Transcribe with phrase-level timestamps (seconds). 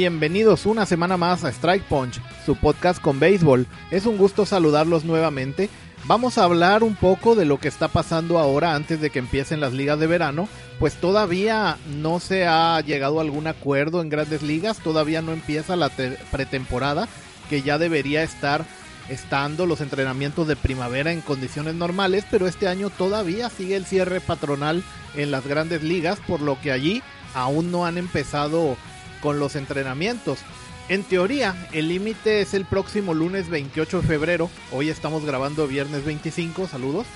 [0.00, 3.66] Bienvenidos una semana más a Strike Punch, su podcast con béisbol.
[3.90, 5.68] Es un gusto saludarlos nuevamente.
[6.04, 9.60] Vamos a hablar un poco de lo que está pasando ahora antes de que empiecen
[9.60, 14.40] las ligas de verano, pues todavía no se ha llegado a algún acuerdo en grandes
[14.40, 15.90] ligas, todavía no empieza la
[16.30, 17.06] pretemporada,
[17.50, 18.64] que ya debería estar
[19.10, 24.22] estando los entrenamientos de primavera en condiciones normales, pero este año todavía sigue el cierre
[24.22, 24.82] patronal
[25.14, 27.02] en las grandes ligas, por lo que allí
[27.34, 28.78] aún no han empezado
[29.20, 30.40] con los entrenamientos.
[30.88, 34.50] En teoría, el límite es el próximo lunes 28 de febrero.
[34.72, 37.06] Hoy estamos grabando viernes 25, saludos.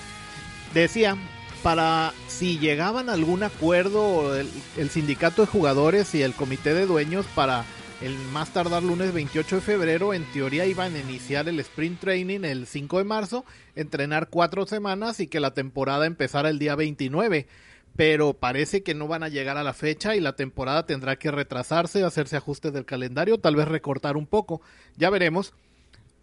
[0.73, 1.17] Decía,
[1.61, 6.85] para si llegaban a algún acuerdo el, el, sindicato de jugadores y el comité de
[6.85, 7.65] dueños para
[8.01, 12.41] el más tardar lunes 28 de febrero, en teoría iban a iniciar el sprint training
[12.43, 17.47] el 5 de marzo, entrenar cuatro semanas y que la temporada empezara el día 29
[17.95, 21.31] pero parece que no van a llegar a la fecha y la temporada tendrá que
[21.31, 24.61] retrasarse, hacerse ajustes del calendario, tal vez recortar un poco,
[24.97, 25.53] ya veremos.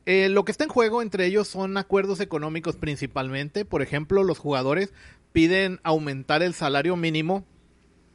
[0.04, 4.38] Eh, lo que está en juego entre ellos son acuerdos económicos principalmente, por ejemplo, los
[4.38, 4.92] jugadores
[5.32, 7.44] piden aumentar el salario mínimo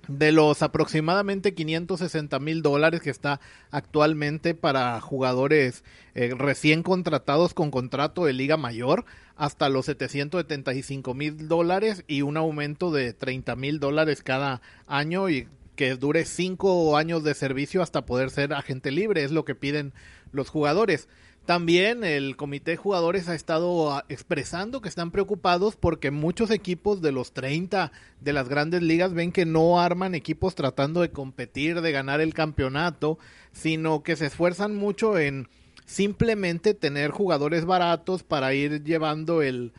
[0.08, 3.40] de los aproximadamente 560 mil dólares que está
[3.72, 5.84] actualmente para jugadores
[6.16, 12.38] eh, recién contratados con contrato de liga mayor hasta los 775 mil dólares y un
[12.38, 18.06] aumento de 30 mil dólares cada año y que dure cinco años de servicio hasta
[18.06, 19.94] poder ser agente libre, es lo que piden
[20.32, 21.08] los jugadores.
[21.48, 27.02] También el comité de jugadores ha estado ah, expresando que están preocupados porque muchos equipos
[27.02, 31.80] de los 30 de las grandes ligas ven que no arman equipos tratando de competir,
[31.80, 33.18] de ganar el campeonato,
[33.54, 35.48] sino que se esfuerzan mucho en
[35.86, 39.72] simplemente tener jugadores baratos para ir llevando el,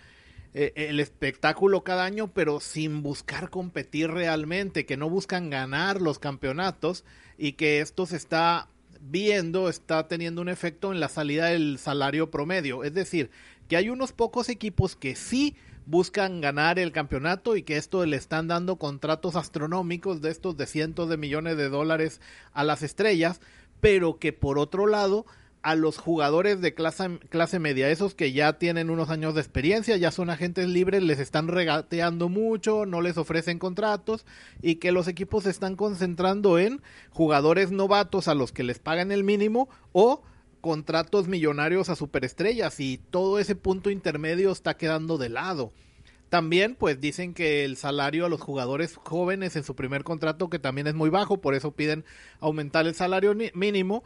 [0.54, 6.18] e, el espectáculo cada año, pero sin buscar competir realmente, que no buscan ganar los
[6.18, 7.04] campeonatos
[7.36, 8.68] y que esto se está
[9.00, 12.84] viendo, está teniendo un efecto en la salida del salario promedio.
[12.84, 13.30] Es decir,
[13.68, 18.16] que hay unos pocos equipos que sí buscan ganar el campeonato y que esto le
[18.16, 22.20] están dando contratos astronómicos de estos de cientos de millones de dólares
[22.52, 23.40] a las estrellas,
[23.80, 25.24] pero que por otro lado
[25.62, 29.96] a los jugadores de clase, clase media, esos que ya tienen unos años de experiencia,
[29.96, 34.24] ya son agentes libres, les están regateando mucho, no les ofrecen contratos
[34.62, 36.80] y que los equipos se están concentrando en
[37.10, 40.22] jugadores novatos a los que les pagan el mínimo o
[40.60, 45.72] contratos millonarios a superestrellas y todo ese punto intermedio está quedando de lado.
[46.28, 50.58] También pues dicen que el salario a los jugadores jóvenes en su primer contrato que
[50.58, 52.04] también es muy bajo, por eso piden
[52.38, 54.04] aumentar el salario mínimo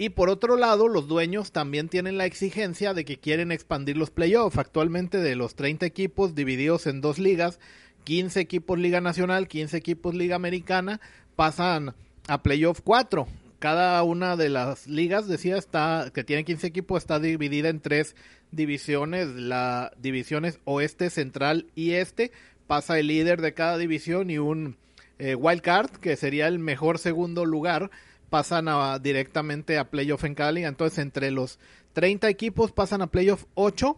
[0.00, 4.10] y por otro lado, los dueños también tienen la exigencia de que quieren expandir los
[4.10, 4.56] playoffs.
[4.56, 7.60] Actualmente de los 30 equipos divididos en dos ligas,
[8.04, 11.02] 15 equipos Liga Nacional, 15 equipos Liga Americana,
[11.36, 11.94] pasan
[12.28, 13.28] a playoff 4.
[13.58, 18.16] Cada una de las ligas, decía, está que tiene 15 equipos, está dividida en tres
[18.52, 19.28] divisiones.
[19.28, 22.32] La divisiones oeste, central y este.
[22.66, 24.78] Pasa el líder de cada división y un
[25.18, 27.90] eh, wild card, que sería el mejor segundo lugar
[28.30, 30.68] pasan a, directamente a playoff en cada liga.
[30.68, 31.58] Entonces, entre los
[31.92, 33.96] 30 equipos pasan a playoff 8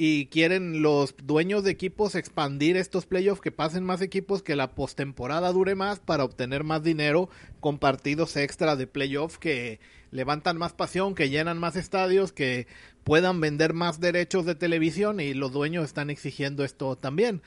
[0.00, 4.76] y quieren los dueños de equipos expandir estos playoffs, que pasen más equipos, que la
[4.76, 9.80] postemporada dure más para obtener más dinero con partidos extra de playoff que
[10.12, 12.68] levantan más pasión, que llenan más estadios, que
[13.02, 17.42] puedan vender más derechos de televisión y los dueños están exigiendo esto también.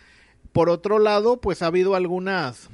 [0.51, 2.69] Por otro lado, pues ha habido algunas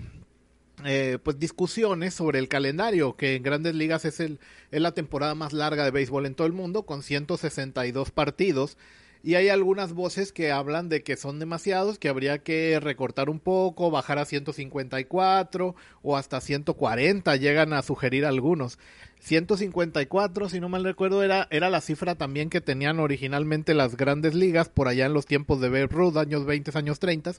[0.85, 4.39] eh, pues discusiones sobre el calendario, que en grandes ligas es, el,
[4.71, 8.77] es la temporada más larga de béisbol en todo el mundo, con 162 partidos.
[9.23, 13.39] Y hay algunas voces que hablan de que son demasiados, que habría que recortar un
[13.39, 18.77] poco, bajar a 154 o hasta 140, llegan a sugerir algunos.
[19.19, 24.35] 154, si no mal recuerdo, era, era la cifra también que tenían originalmente las grandes
[24.35, 27.33] ligas por allá en los tiempos de Babe Ruth, años 20, años 30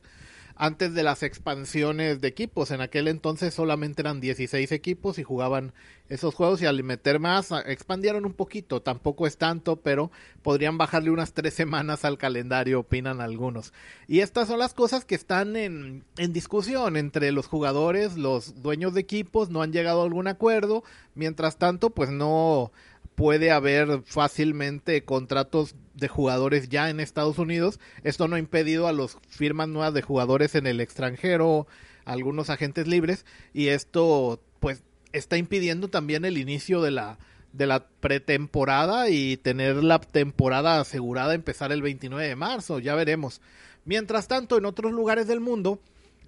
[0.58, 2.72] antes de las expansiones de equipos.
[2.72, 5.72] En aquel entonces solamente eran 16 equipos y jugaban
[6.08, 8.82] esos juegos y al meter más expandieron un poquito.
[8.82, 10.10] Tampoco es tanto, pero
[10.42, 13.72] podrían bajarle unas tres semanas al calendario, opinan algunos.
[14.08, 18.94] Y estas son las cosas que están en, en discusión entre los jugadores, los dueños
[18.94, 20.82] de equipos, no han llegado a algún acuerdo.
[21.14, 22.72] Mientras tanto, pues no
[23.14, 27.78] puede haber fácilmente contratos de jugadores ya en Estados Unidos.
[28.04, 31.66] Esto no ha impedido a los firmas nuevas de jugadores en el extranjero,
[32.04, 37.18] algunos agentes libres, y esto pues está impidiendo también el inicio de la
[37.52, 43.40] de la pretemporada y tener la temporada asegurada empezar el 29 de marzo, ya veremos.
[43.86, 45.80] Mientras tanto, en otros lugares del mundo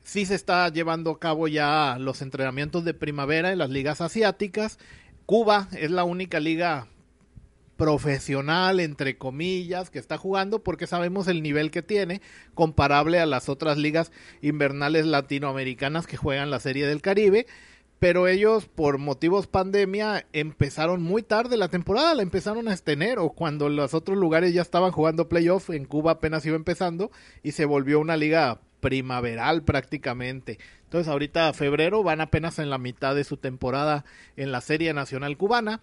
[0.02, 4.78] sí se está llevando a cabo ya los entrenamientos de primavera en las ligas asiáticas
[5.31, 6.88] Cuba es la única liga
[7.81, 12.21] profesional, entre comillas, que está jugando porque sabemos el nivel que tiene
[12.53, 14.12] comparable a las otras ligas
[14.43, 17.47] invernales latinoamericanas que juegan la Serie del Caribe.
[17.99, 23.71] Pero ellos, por motivos pandemia, empezaron muy tarde la temporada, la empezaron hasta enero, cuando
[23.71, 27.11] los otros lugares ya estaban jugando playoff, en Cuba apenas iba empezando
[27.43, 30.59] y se volvió una liga primaveral prácticamente.
[30.85, 34.05] Entonces ahorita febrero van apenas en la mitad de su temporada
[34.37, 35.81] en la Serie Nacional Cubana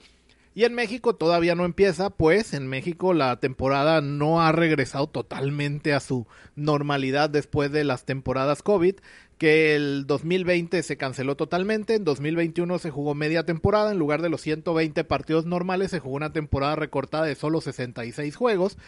[0.57, 5.94] y en México todavía no empieza, pues en México la temporada no ha regresado totalmente
[5.94, 6.25] a su
[6.56, 8.95] normalidad después de las temporadas COVID,
[9.38, 14.30] que el 2020 se canceló totalmente, en 2021 se jugó media temporada, en lugar de
[14.30, 18.80] los 120 partidos normales se jugó una temporada recortada de solo 66 juegos.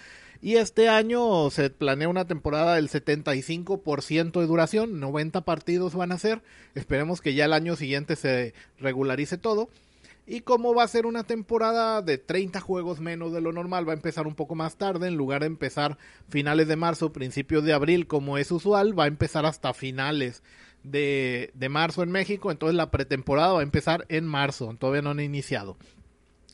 [0.41, 6.17] Y este año se planea una temporada del 75% de duración, 90 partidos van a
[6.17, 6.41] ser.
[6.73, 9.69] Esperemos que ya el año siguiente se regularice todo.
[10.31, 13.93] Y como va a ser una temporada de 30 juegos menos de lo normal, va
[13.93, 15.97] a empezar un poco más tarde, en lugar de empezar
[16.29, 20.43] finales de marzo, principios de abril, como es usual, va a empezar hasta finales
[20.83, 25.09] de, de marzo en México, entonces la pretemporada va a empezar en marzo, todavía no
[25.09, 25.77] han iniciado.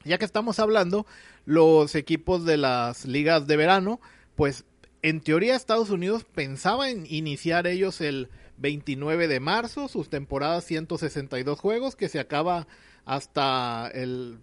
[0.05, 1.05] Ya que estamos hablando,
[1.43, 3.99] los equipos de las ligas de verano,
[4.35, 4.63] pues
[5.01, 11.59] en teoría Estados Unidos pensaba en iniciar ellos el 29 de marzo, sus temporadas 162
[11.59, 12.67] juegos, que se acaba
[13.05, 14.39] hasta el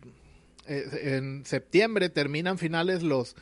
[0.66, 3.36] eh, en septiembre terminan finales los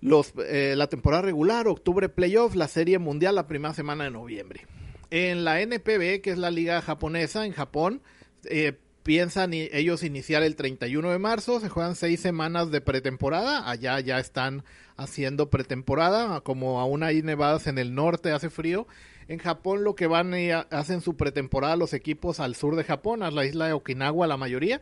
[0.00, 4.66] los eh, la temporada regular, octubre playoff, la serie mundial la primera semana de noviembre.
[5.10, 8.02] En la NPB, que es la liga japonesa en Japón,
[8.44, 13.98] eh, piensan ellos iniciar el 31 de marzo, se juegan seis semanas de pretemporada, allá
[14.00, 14.64] ya están
[14.98, 18.86] haciendo pretemporada, como aún hay nevadas en el norte, hace frío,
[19.28, 20.32] en Japón lo que van
[20.70, 24.38] hacen su pretemporada los equipos al sur de Japón, a la isla de Okinawa la
[24.38, 24.80] mayoría,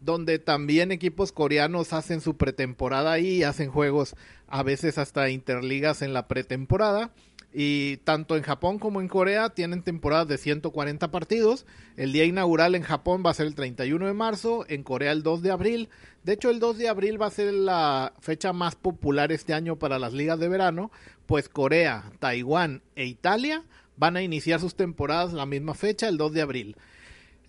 [0.00, 4.16] donde también equipos coreanos hacen su pretemporada ahí hacen juegos
[4.48, 7.12] a veces hasta interligas en la pretemporada.
[7.56, 11.66] Y tanto en Japón como en Corea tienen temporadas de 140 partidos.
[11.96, 15.22] El día inaugural en Japón va a ser el 31 de marzo, en Corea el
[15.22, 15.88] 2 de abril.
[16.24, 19.76] De hecho, el 2 de abril va a ser la fecha más popular este año
[19.76, 20.90] para las ligas de verano,
[21.26, 23.62] pues Corea, Taiwán e Italia
[23.96, 26.76] van a iniciar sus temporadas la misma fecha, el 2 de abril.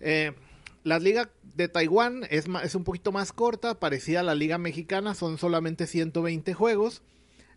[0.00, 0.32] Eh,
[0.84, 5.14] la liga de Taiwán es, es un poquito más corta, parecida a la liga mexicana,
[5.14, 7.02] son solamente 120 juegos.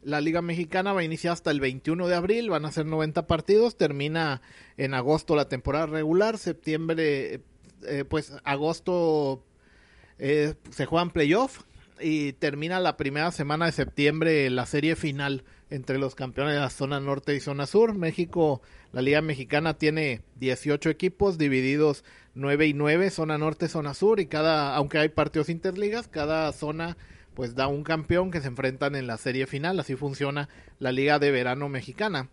[0.01, 3.27] La liga mexicana va a iniciar hasta el 21 de abril, van a ser 90
[3.27, 4.41] partidos, termina
[4.77, 7.41] en agosto la temporada regular, septiembre,
[7.83, 9.43] eh, pues agosto
[10.17, 11.63] eh, se juegan playoff
[12.01, 16.69] y termina la primera semana de septiembre la serie final entre los campeones de la
[16.69, 17.93] zona norte y zona sur.
[17.93, 18.61] México,
[18.91, 22.03] la Liga Mexicana tiene 18 equipos divididos
[22.35, 26.97] 9 y 9, zona norte, zona sur y cada, aunque hay partidos interligas, cada zona
[27.33, 30.49] pues da un campeón que se enfrentan en la serie final, así funciona
[30.79, 32.29] la Liga de Verano Mexicana.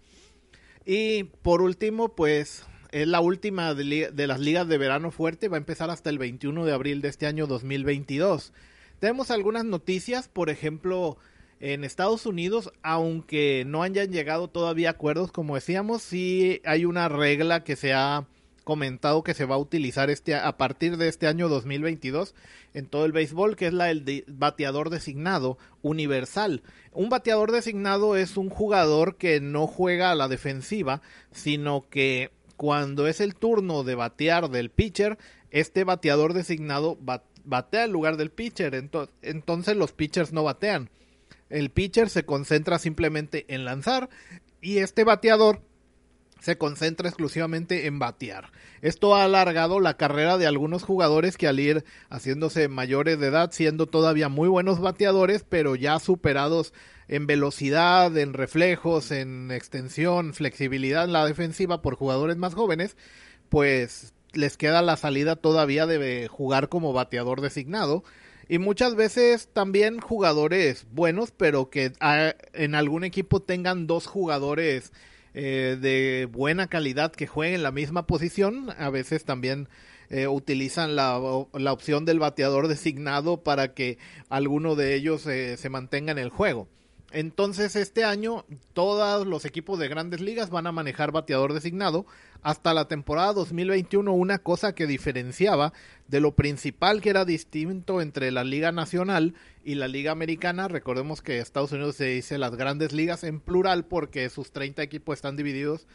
[0.85, 5.57] Y por último, pues es la última de, de las ligas de verano fuerte, va
[5.57, 8.53] a empezar hasta el 21 de abril de este año 2022.
[8.99, 11.19] Tenemos algunas noticias, por ejemplo,
[11.61, 17.65] en Estados Unidos, aunque no hayan llegado todavía acuerdos, como decíamos, sí hay una regla
[17.65, 18.27] que se ha
[18.67, 22.35] comentado que se va a utilizar este a partir de este año 2022
[22.75, 26.63] en todo el béisbol, que es la del bateador designado universal.
[26.93, 33.07] Un bateador designado es un jugador que no juega a la defensiva, sino que cuando
[33.07, 35.17] es el turno de batear del pitcher,
[35.53, 36.99] este bateador designado
[37.47, 40.91] batea en lugar del pitcher, entonces los pitchers no batean.
[41.49, 44.11] El pitcher se concentra simplemente en lanzar
[44.61, 45.63] y este bateador
[46.41, 48.53] se concentra exclusivamente en batear.
[48.83, 53.51] Esto ha alargado la carrera de algunos jugadores que al ir haciéndose mayores de edad,
[53.53, 56.75] siendo todavía muy buenos bateadores, pero ya superados
[57.09, 62.97] en velocidad, en reflejos, en extensión, flexibilidad en la defensiva por jugadores más jóvenes,
[63.49, 68.05] pues les queda la salida todavía de jugar como bateador designado
[68.49, 71.93] y muchas veces también jugadores buenos, pero que
[72.53, 74.93] en algún equipo tengan dos jugadores
[75.35, 78.71] eh, de buena calidad que jueguen la misma posición.
[78.79, 79.69] A veces también
[80.11, 81.21] eh, utilizan la,
[81.53, 86.31] la, opción del bateador designado para que alguno de ellos eh, se mantenga en el
[86.31, 86.69] juego.
[87.17, 88.45] Entonces este año
[88.75, 92.05] todos los equipos de grandes ligas van a manejar bateador designado.
[92.43, 95.73] Hasta la temporada 2021 una cosa que diferenciaba
[96.09, 99.33] de lo principal que era distinto entre la Liga Nacional
[99.65, 100.69] y la Liga Americana.
[100.69, 105.17] Recordemos que Estados Unidos se dice las grandes ligas en plural porque sus 30 equipos
[105.17, 105.87] están divididos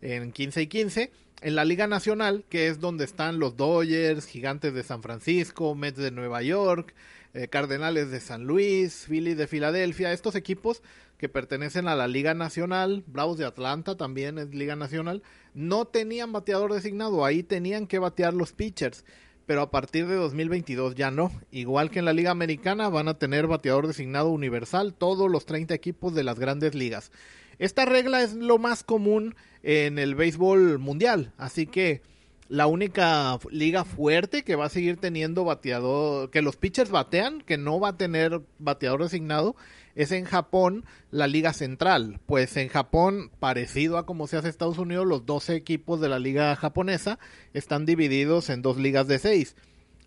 [0.00, 1.12] en 15 y 15.
[1.42, 5.98] en la Liga Nacional, que es donde están los Dodgers, Gigantes de San Francisco, Mets
[5.98, 6.94] de Nueva York,
[7.34, 10.82] eh, Cardenales de San Luis, Phillies de Filadelfia, estos equipos
[11.16, 15.22] que pertenecen a la Liga Nacional, Bravos de Atlanta también es Liga Nacional,
[15.54, 19.04] no tenían bateador designado, ahí tenían que batear los pitchers,
[19.46, 21.30] pero a partir de 2022 ya no.
[21.50, 25.74] Igual que en la Liga Americana van a tener bateador designado universal todos los 30
[25.74, 27.10] equipos de las grandes ligas.
[27.58, 32.00] Esta regla es lo más común en el béisbol mundial, así que
[32.50, 37.56] la única liga fuerte que va a seguir teniendo bateador, que los pitchers batean, que
[37.56, 39.54] no va a tener bateador designado,
[39.94, 42.18] es en Japón la liga central.
[42.26, 46.18] Pues en Japón, parecido a como se hace Estados Unidos, los 12 equipos de la
[46.18, 47.20] liga japonesa
[47.54, 49.54] están divididos en dos ligas de seis.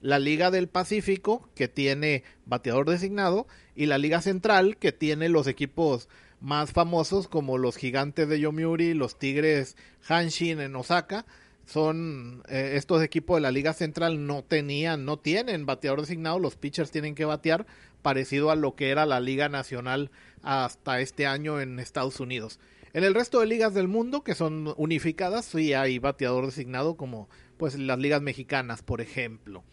[0.01, 5.47] La liga del Pacífico, que tiene bateador designado, y la liga central, que tiene los
[5.47, 6.09] equipos
[6.41, 9.77] más famosos como los gigantes de Yomiuri, los tigres
[10.09, 11.25] Hanshin en Osaka,
[11.65, 16.55] son eh, estos equipos de la Liga Central no tenían, no tienen bateador designado, los
[16.55, 17.65] pitchers tienen que batear
[18.01, 22.59] parecido a lo que era la Liga Nacional hasta este año en Estados Unidos.
[22.93, 27.27] En el resto de ligas del mundo que son unificadas, sí hay bateador designado como
[27.57, 29.63] pues las ligas mexicanas, por ejemplo.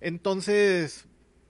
[0.00, 1.06] Entonces,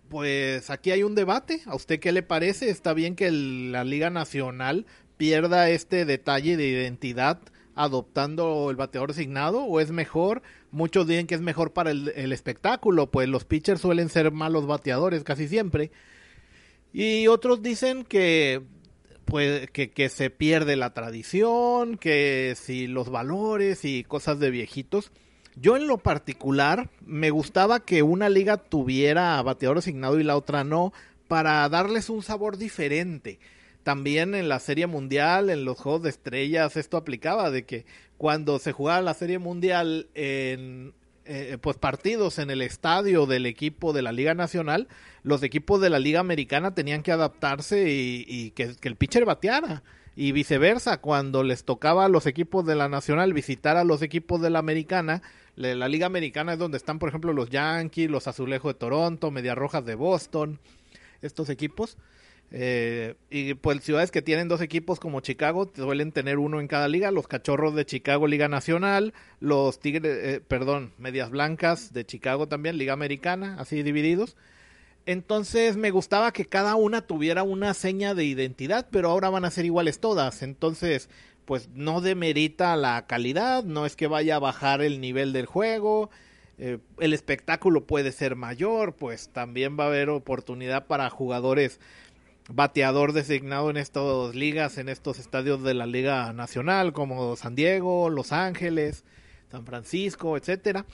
[0.08, 1.62] pues aquí hay un debate.
[1.66, 2.70] ¿A usted qué le parece?
[2.70, 4.86] ¿Está bien que la Liga Nacional
[5.16, 7.40] pierda este detalle de identidad
[7.75, 10.43] adoptando el bateador designado o es mejor?
[10.71, 15.25] Muchos dicen que es mejor para el, espectáculo, pues los pitchers suelen ser malos bateadores
[15.25, 15.90] casi siempre.
[16.93, 18.62] Y otros dicen que
[19.25, 25.11] pues que, que se pierde la tradición, que si los valores y cosas de viejitos.
[25.57, 30.64] Yo en lo particular me gustaba que una liga tuviera bateador designado y la otra
[30.64, 30.93] no,
[31.28, 33.38] para darles un sabor diferente
[33.84, 37.84] también en la Serie Mundial, en los Juegos de Estrellas, esto aplicaba de que
[38.16, 40.94] cuando se jugaba la Serie Mundial en
[41.26, 44.88] eh, pues partidos en el estadio del equipo de la Liga Nacional,
[45.22, 49.82] los equipos de la Liga Americana tenían que adaptarse y, que, el pitcher bateara.
[50.16, 54.40] Y viceversa, cuando les tocaba a los equipos de la Nacional visitar a los equipos
[54.42, 55.22] de la Americana,
[55.56, 59.56] la Liga Americana es donde están, por ejemplo, los Yankees, los Azulejos de Toronto, Medias
[59.56, 60.60] Rojas de Boston,
[61.22, 61.96] estos equipos
[62.50, 66.88] eh, y pues ciudades que tienen dos equipos como Chicago suelen tener uno en cada
[66.88, 72.46] liga, los Cachorros de Chicago Liga Nacional, los Tigres, eh, perdón, Medias Blancas de Chicago
[72.46, 74.36] también Liga Americana, así divididos.
[75.06, 79.50] Entonces me gustaba que cada una tuviera una seña de identidad, pero ahora van a
[79.50, 80.42] ser iguales todas.
[80.42, 81.10] Entonces,
[81.44, 86.10] pues no demerita la calidad, no es que vaya a bajar el nivel del juego.
[86.56, 91.80] Eh, el espectáculo puede ser mayor, pues también va a haber oportunidad para jugadores
[92.48, 98.10] bateador designado en estas ligas, en estos estadios de la Liga Nacional, como San Diego,
[98.10, 99.04] Los Ángeles,
[99.50, 100.84] San Francisco, etcétera.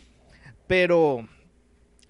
[0.67, 1.29] Pero,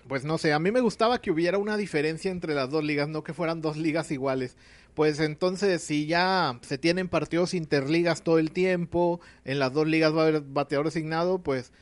[0.08, 3.08] pues no sé, a mí me gustaba que hubiera una diferencia entre las dos ligas,
[3.08, 4.56] no que fueran dos ligas iguales.
[4.94, 10.14] Pues entonces, si ya se tienen partidos interligas todo el tiempo, en las dos ligas
[10.14, 11.72] va a haber bateador designado, pues,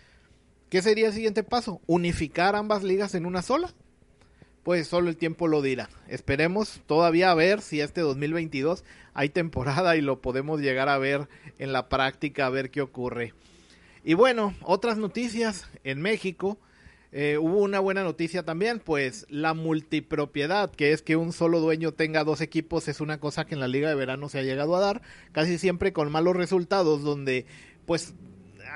[0.69, 1.81] ¿qué sería el siguiente paso?
[1.87, 3.75] Unificar ambas ligas en una sola
[4.69, 5.89] pues solo el tiempo lo dirá.
[6.09, 8.85] Esperemos todavía a ver si este 2022
[9.15, 11.27] hay temporada y lo podemos llegar a ver
[11.59, 13.33] en la práctica, a ver qué ocurre.
[14.05, 16.59] Y bueno, otras noticias en México.
[17.13, 21.93] Eh, hubo una buena noticia también, pues la multipropiedad, que es que un solo dueño
[21.93, 24.77] tenga dos equipos, es una cosa que en la liga de verano se ha llegado
[24.77, 25.01] a dar,
[25.33, 27.47] casi siempre con malos resultados, donde
[27.87, 28.13] pues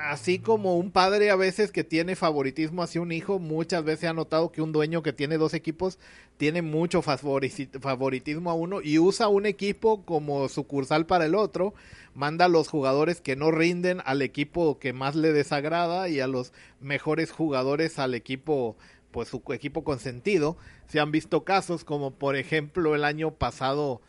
[0.03, 4.13] así como un padre a veces que tiene favoritismo hacia un hijo, muchas veces ha
[4.13, 5.97] notado que un dueño que tiene dos equipos
[6.37, 11.73] tiene mucho favoritismo a uno y usa un equipo como sucursal para el otro,
[12.13, 16.27] manda a los jugadores que no rinden al equipo que más le desagrada y a
[16.27, 18.75] los mejores jugadores al equipo
[19.11, 20.57] pues su equipo consentido.
[20.87, 24.01] Se han visto casos como por ejemplo el año pasado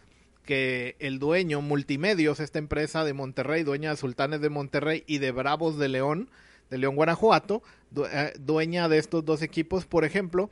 [0.45, 5.33] que el dueño Multimedios, esta empresa de Monterrey, dueña de Sultanes de Monterrey y de
[5.33, 6.31] Bravos de León,
[6.71, 7.63] de León Guanajuato,
[8.11, 10.51] eh, dueña de estos dos equipos, por ejemplo,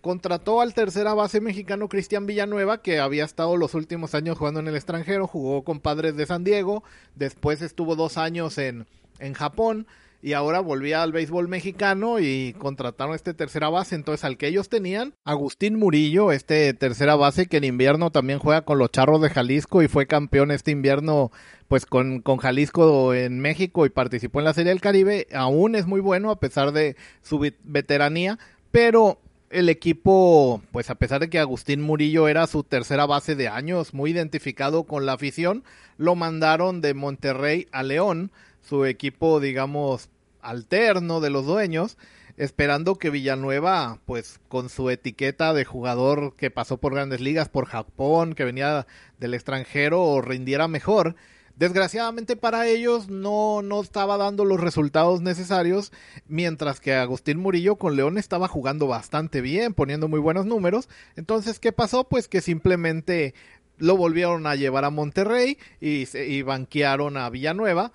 [0.00, 4.68] contrató al tercera base mexicano Cristian Villanueva, que había estado los últimos años jugando en
[4.68, 6.82] el extranjero, jugó con Padres de San Diego,
[7.14, 8.86] después estuvo dos años en,
[9.18, 9.86] en Japón,
[10.22, 13.96] y ahora volvía al béisbol mexicano y contrataron este tercera base.
[13.96, 18.62] Entonces, al que ellos tenían, Agustín Murillo, este tercera base que en invierno también juega
[18.62, 21.32] con los Charros de Jalisco y fue campeón este invierno,
[21.66, 25.26] pues con, con Jalisco en México y participó en la Serie del Caribe.
[25.34, 28.38] Aún es muy bueno a pesar de su veteranía,
[28.70, 29.18] pero
[29.50, 33.92] el equipo, pues a pesar de que Agustín Murillo era su tercera base de años,
[33.92, 35.64] muy identificado con la afición,
[35.98, 38.30] lo mandaron de Monterrey a León,
[38.62, 40.08] su equipo, digamos,
[40.40, 41.98] alterno de los dueños,
[42.36, 47.66] esperando que Villanueva, pues con su etiqueta de jugador que pasó por grandes ligas, por
[47.66, 48.86] Japón, que venía
[49.18, 51.14] del extranjero, rindiera mejor.
[51.56, 55.92] Desgraciadamente para ellos no, no estaba dando los resultados necesarios,
[56.26, 60.88] mientras que Agustín Murillo con León estaba jugando bastante bien, poniendo muy buenos números.
[61.14, 62.04] Entonces, ¿qué pasó?
[62.04, 63.34] Pues que simplemente
[63.76, 67.92] lo volvieron a llevar a Monterrey y, y banquearon a Villanueva.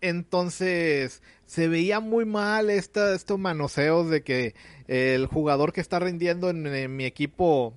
[0.00, 4.54] Entonces se veía muy mal esta, estos manoseos de que
[4.88, 7.72] el jugador que está rindiendo en, mi equipo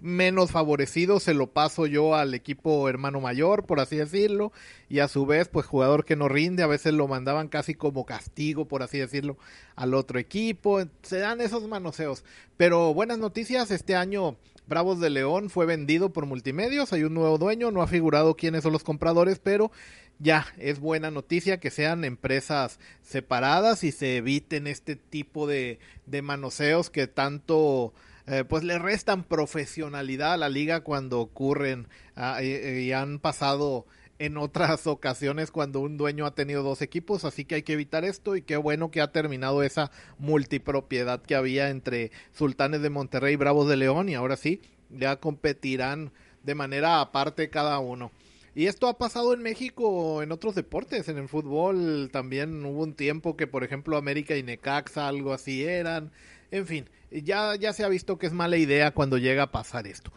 [0.00, 4.52] menos favorecido se lo paso yo al equipo hermano mayor, por así decirlo,
[4.88, 8.06] y a su vez, pues jugador que no rinde, a veces lo mandaban casi como
[8.06, 9.36] castigo, por así decirlo,
[9.74, 12.24] al otro equipo, se dan esos manoseos.
[12.56, 14.36] Pero buenas noticias, este año
[14.68, 18.62] Bravos de León fue vendido por multimedios, hay un nuevo dueño, no ha figurado quiénes
[18.62, 19.72] son los compradores, pero
[20.18, 25.78] ya es buena noticia que sean empresas separadas y se eviten este tipo de,
[26.22, 27.92] manoseos que tanto
[28.26, 33.86] eh, pues le restan profesionalidad a la liga cuando ocurren ah, y, han pasado
[34.18, 38.04] en otras ocasiones cuando un dueño ha tenido dos equipos, así que hay que evitar
[38.04, 43.34] esto y qué bueno que ha terminado esa multipropiedad que había entre Sultanes de Monterrey
[43.34, 44.60] y Bravos de León y ahora sí,
[44.90, 46.10] ya competirán
[46.42, 48.10] de manera aparte cada uno.
[48.58, 52.94] Y esto ha pasado en México en otros deportes, en el fútbol también hubo un
[52.94, 56.10] tiempo que por ejemplo América y Necaxa algo así eran,
[56.50, 59.86] en fin, ya, ya se ha visto que es mala idea cuando llega a pasar
[59.86, 60.10] esto.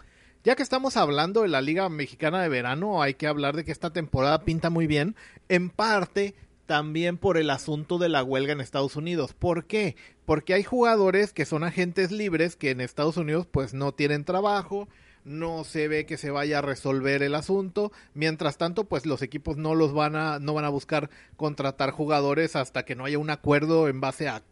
[0.44, 3.72] Ya que estamos hablando de la Liga Mexicana de Verano, hay que hablar de que
[3.72, 5.16] esta temporada pinta muy bien,
[5.48, 6.34] en parte
[6.66, 9.36] también por el asunto de la huelga en Estados Unidos.
[9.36, 9.96] ¿Por qué?
[10.26, 14.88] Porque hay jugadores que son agentes libres que en Estados Unidos pues no tienen trabajo,
[15.24, 17.92] no se ve que se vaya a resolver el asunto.
[18.14, 22.56] Mientras tanto, pues los equipos no los van a, no van a buscar contratar jugadores
[22.56, 24.44] hasta que no haya un acuerdo en base a,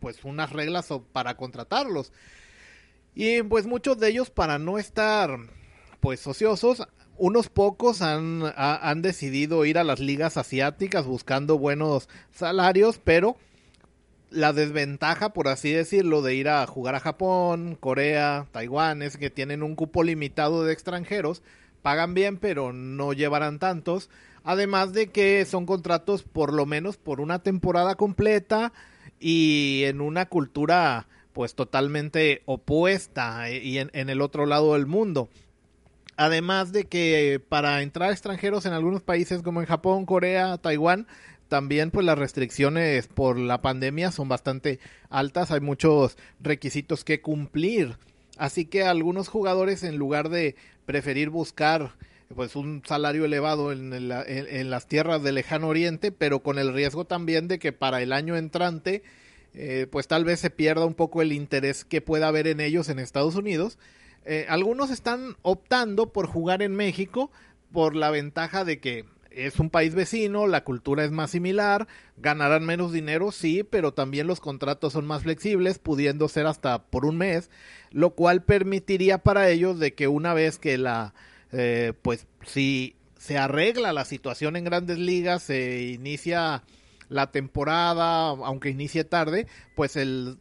[0.00, 2.12] pues unas reglas para contratarlos.
[3.14, 5.38] Y pues muchos de ellos, para no estar
[6.00, 6.86] pues ociosos,
[7.18, 13.36] unos pocos han, han decidido ir a las ligas asiáticas buscando buenos salarios, pero
[14.30, 19.30] la desventaja, por así decirlo, de ir a jugar a Japón, Corea, Taiwán, es que
[19.30, 21.42] tienen un cupo limitado de extranjeros,
[21.82, 24.08] pagan bien, pero no llevarán tantos.
[24.42, 28.72] Además de que son contratos por lo menos por una temporada completa
[29.18, 35.28] y en una cultura pues totalmente opuesta y en, en el otro lado del mundo.
[36.16, 41.06] Además de que para entrar extranjeros en algunos países como en Japón, Corea, Taiwán,
[41.50, 44.78] también pues las restricciones por la pandemia son bastante
[45.10, 47.98] altas, hay muchos requisitos que cumplir.
[48.38, 50.54] Así que algunos jugadores en lugar de
[50.86, 51.92] preferir buscar
[52.34, 57.48] pues un salario elevado en, las tierras del lejano oriente, pero con el riesgo también
[57.48, 59.02] de que para el año entrante
[59.52, 62.88] eh, pues tal vez se pierda un poco el interés que pueda haber en ellos
[62.88, 63.76] en Estados Unidos.
[64.24, 67.32] Eh, algunos están optando por jugar en México
[67.72, 72.64] por la ventaja de que es un país vecino, la cultura es más similar, ganarán
[72.64, 77.16] menos dinero, sí, pero también los contratos son más flexibles, pudiendo ser hasta por un
[77.16, 77.50] mes,
[77.90, 81.14] lo cual permitiría para ellos de que una vez que la,
[81.52, 86.62] eh, pues si se arregla la situación en grandes ligas, se inicia
[87.08, 90.38] la temporada, aunque inicie tarde, pues el,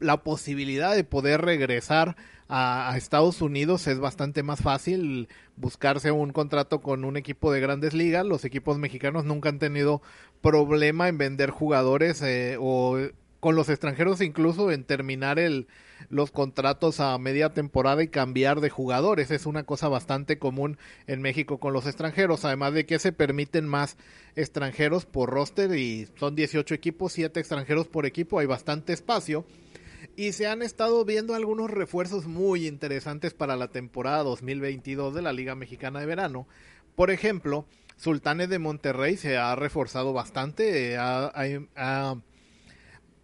[0.00, 2.16] la posibilidad de poder regresar
[2.54, 7.94] a, Estados Unidos es bastante más fácil buscarse un contrato con un equipo de grandes
[7.94, 8.26] ligas.
[8.26, 10.02] Los equipos mexicanos nunca han tenido
[10.42, 12.98] problema en vender jugadores eh, o
[13.40, 15.66] con los extranjeros incluso en terminar el,
[16.10, 19.30] los contratos a media temporada y cambiar de jugadores.
[19.30, 23.66] Es una cosa bastante común en México con los extranjeros, además de que se permiten
[23.66, 23.96] más
[24.36, 29.46] extranjeros por roster y son 18 equipos, 7 extranjeros por equipo, hay bastante espacio
[30.16, 35.32] y se han estado viendo algunos refuerzos muy interesantes para la temporada 2022 de la
[35.32, 36.46] Liga Mexicana de Verano.
[36.94, 42.16] Por ejemplo, Sultanes de Monterrey se ha reforzado bastante, eh, ha,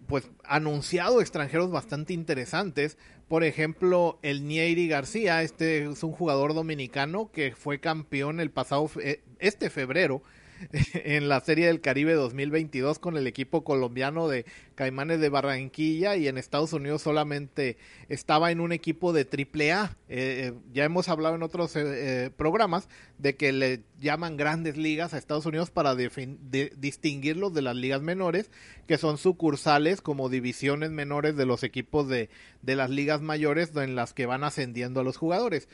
[0.07, 2.96] pues anunciado extranjeros bastante interesantes.
[3.29, 8.90] Por ejemplo, el Nieri García, este es un jugador dominicano que fue campeón el pasado
[9.38, 10.22] este febrero
[10.92, 14.44] en la Serie del Caribe 2022 con el equipo colombiano de
[14.75, 17.77] Caimanes de Barranquilla y en Estados Unidos solamente
[18.09, 19.97] estaba en un equipo de triple A.
[20.09, 25.14] Eh, eh, ya hemos hablado en otros eh, programas de que le llaman grandes ligas
[25.14, 28.51] a Estados Unidos para distinguirlos de las ligas menores,
[28.87, 32.31] que son sucursales como divisiones menores de los equipos de,
[32.62, 35.68] de las ligas mayores en las que van ascendiendo a los jugadores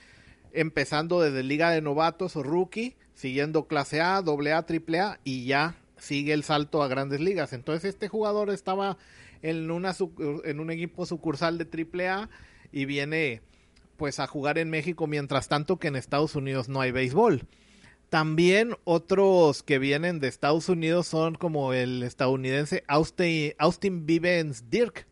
[0.55, 5.45] empezando desde Liga de Novatos o Rookie, siguiendo clase A, doble A, triple A y
[5.45, 7.53] ya sigue el salto a grandes ligas.
[7.53, 8.97] Entonces este jugador estaba
[9.43, 9.95] en, una,
[10.45, 12.29] en un equipo sucursal de AAA
[12.73, 13.43] y viene
[13.97, 17.47] pues a jugar en México mientras tanto que en Estados Unidos no hay béisbol.
[18.09, 25.07] También otros que vienen de Estados Unidos son como el estadounidense Austin, Austin Vivens Dirk,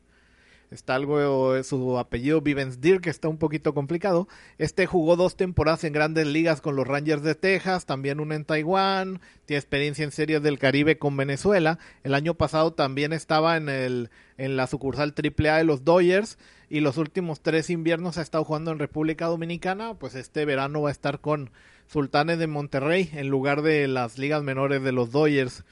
[0.73, 4.27] Está algo, su apellido Vivens Dirk, que está un poquito complicado.
[4.57, 8.47] Este jugó dos temporadas en grandes ligas con los Rangers de Texas, también una en
[8.47, 11.79] Taiwán, tiene experiencia en series del Caribe con Venezuela.
[12.05, 14.09] El año pasado también estaba en, el,
[14.39, 16.39] en la sucursal AAA de los Dodgers
[16.71, 19.93] y los últimos tres inviernos ha estado jugando en República Dominicana.
[19.93, 21.51] Pues este verano va a estar con
[21.87, 25.65] Sultanes de Monterrey en lugar de las ligas menores de los Dodgers.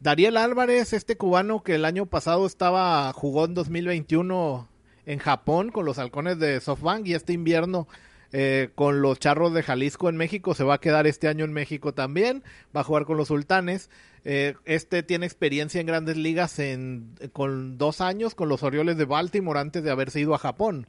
[0.00, 4.66] Dariel Álvarez, este cubano que el año pasado estaba jugó en 2021
[5.04, 7.86] en Japón con los halcones de SoftBank y este invierno
[8.32, 11.52] eh, con los charros de Jalisco en México, se va a quedar este año en
[11.52, 12.42] México también,
[12.74, 13.90] va a jugar con los sultanes.
[14.24, 19.04] Eh, este tiene experiencia en grandes ligas en, con dos años con los Orioles de
[19.04, 20.86] Baltimore antes de haberse ido a Japón.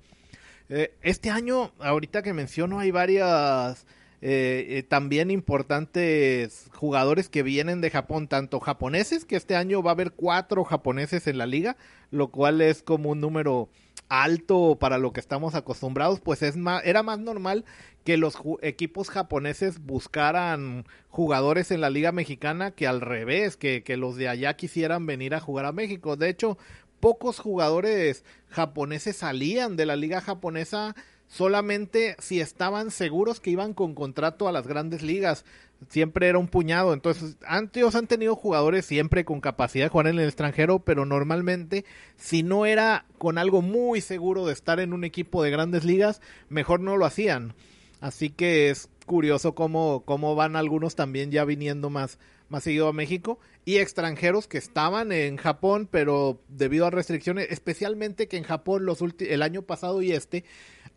[0.70, 3.86] Eh, este año, ahorita que menciono, hay varias
[4.22, 9.92] eh, eh, también importantes jugadores que vienen de Japón, tanto japoneses, que este año va
[9.92, 11.76] a haber cuatro japoneses en la liga,
[12.12, 13.70] lo cual es como un número
[14.10, 17.66] alto para lo que estamos acostumbrados, pues es más, era más normal
[18.04, 23.98] que los equipos japoneses buscaran jugadores en la liga mexicana que al revés, que, que
[23.98, 26.16] los de allá quisieran venir a jugar a México.
[26.16, 26.58] De hecho,
[27.00, 30.96] pocos jugadores japoneses salían de la liga japonesa
[31.32, 35.46] solamente si estaban seguros que iban con contrato a las grandes ligas.
[35.88, 36.94] Siempre era un puñado.
[36.94, 41.86] Entonces, antes han tenido jugadores siempre con capacidad de jugar en el extranjero, pero normalmente,
[42.18, 46.22] si no era con algo muy seguro de estar en un equipo de grandes ligas,
[46.50, 47.54] mejor no lo hacían.
[48.02, 52.94] Así que es curioso cómo, cómo van algunos también ya viniendo más, más seguido a
[52.94, 58.86] México y extranjeros que estaban en Japón, pero debido a restricciones, especialmente que en Japón
[58.86, 60.44] los el año pasado y este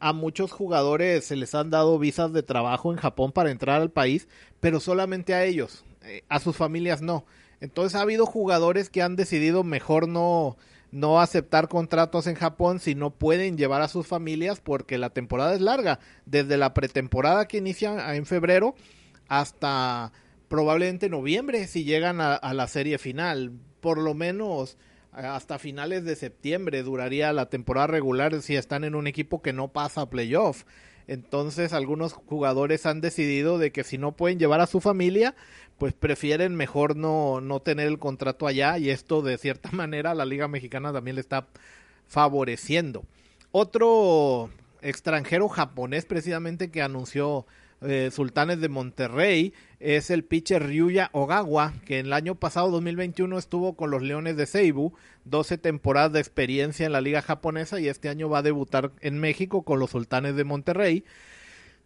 [0.05, 3.91] a muchos jugadores se les han dado visas de trabajo en Japón para entrar al
[3.91, 4.29] país,
[4.61, 7.25] pero solamente a ellos, eh, a sus familias no.
[7.63, 10.59] Entonces ha habido jugadores que han decidido mejor no,
[10.93, 15.55] no aceptar contratos en Japón si no pueden llevar a sus familias porque la temporada
[15.55, 18.75] es larga, desde la pretemporada que inicia en febrero
[19.29, 20.13] hasta
[20.49, 23.53] probablemente noviembre si llegan a la serie final.
[23.81, 24.77] Por lo menos
[25.15, 29.69] hasta finales de septiembre duraría la temporada regular si están en un equipo que no
[29.69, 30.65] pasa a playoff.
[31.07, 35.35] Entonces algunos jugadores han decidido de que si no pueden llevar a su familia,
[35.79, 40.25] pues prefieren mejor no, no tener el contrato allá y esto de cierta manera la
[40.25, 41.47] Liga Mexicana también le está
[42.07, 43.05] favoreciendo.
[43.53, 44.51] Otro
[44.83, 47.47] extranjero japonés precisamente que anunció
[47.85, 53.37] eh, Sultanes de Monterrey es el pitcher Ryuya Ogawa, que en el año pasado 2021
[53.39, 54.93] estuvo con los Leones de Seibu,
[55.25, 59.19] 12 temporadas de experiencia en la liga japonesa y este año va a debutar en
[59.19, 61.05] México con los Sultanes de Monterrey.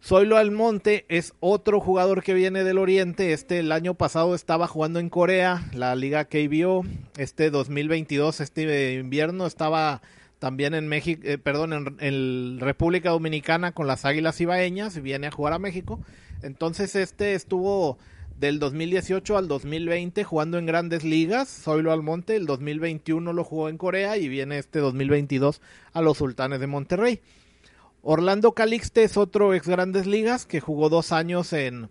[0.01, 3.33] Zoilo Almonte es otro jugador que viene del Oriente.
[3.33, 6.85] Este el año pasado estaba jugando en Corea, la liga KBO.
[7.17, 10.01] Este 2022, este invierno, estaba
[10.39, 15.53] también en México, eh, perdón, en, República Dominicana con las Águilas Ibaeñas viene a jugar
[15.53, 15.99] a México.
[16.41, 17.97] Entonces este estuvo
[18.37, 23.77] del 2018 al 2020 jugando en grandes ligas, Zoilo Almonte, el 2021 lo jugó en
[23.77, 27.19] Corea y viene este 2022 a los Sultanes de Monterrey.
[28.01, 31.89] Orlando Calixte es otro ex grandes ligas que jugó dos años en,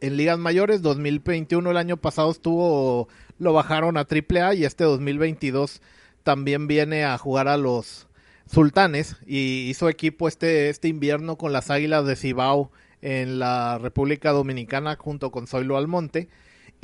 [0.00, 3.06] en ligas mayores, 2021 el año pasado estuvo,
[3.38, 5.80] lo bajaron a AAA y este 2022
[6.22, 8.06] también viene a jugar a los
[8.50, 14.30] Sultanes y hizo equipo este, este invierno con las Águilas de Cibao en la República
[14.32, 16.28] Dominicana junto con Zoilo Almonte.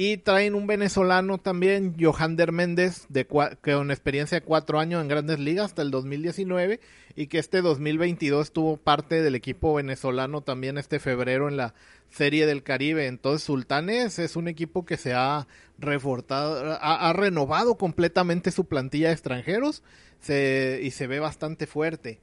[0.00, 5.40] Y traen un venezolano también, Johander Méndez, de con experiencia de cuatro años en grandes
[5.40, 6.78] ligas hasta el 2019
[7.16, 11.74] y que este 2022 estuvo parte del equipo venezolano también este febrero en la
[12.10, 13.08] Serie del Caribe.
[13.08, 19.14] Entonces Sultanes es un equipo que se ha reforzado, ha, renovado completamente su plantilla de
[19.14, 19.82] extranjeros
[20.20, 22.20] y se ve bastante fuerte.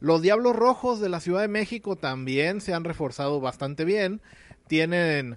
[0.00, 4.22] Los Diablos Rojos de la Ciudad de México también se han reforzado bastante bien.
[4.66, 5.36] Tienen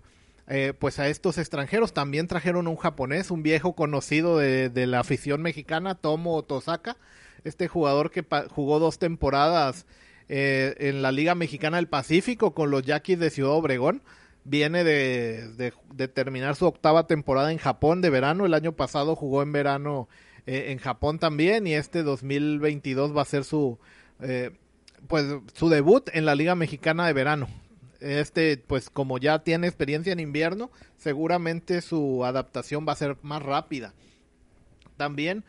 [0.54, 1.94] eh, pues a estos extranjeros.
[1.94, 6.98] También trajeron un japonés, un viejo conocido de, la afición mexicana, Tomo Tosaka,
[7.46, 9.86] este jugador que jugó dos temporadas
[10.28, 14.04] eh, en la Liga Mexicana del Pacífico con los Yaquis de Ciudad Obregón.
[14.44, 15.72] Viene de,
[16.14, 18.46] terminar su octava temporada en Japón de verano.
[18.46, 20.10] El año pasado jugó en verano
[20.48, 23.80] eh, en Japón también y este 2022 va a ser su,
[25.08, 27.48] pues, su debut en la Liga Mexicana de verano
[28.02, 33.42] este, pues como ya tiene experiencia en invierno, seguramente su adaptación va a ser más
[33.42, 33.94] rápida.
[34.98, 35.44] También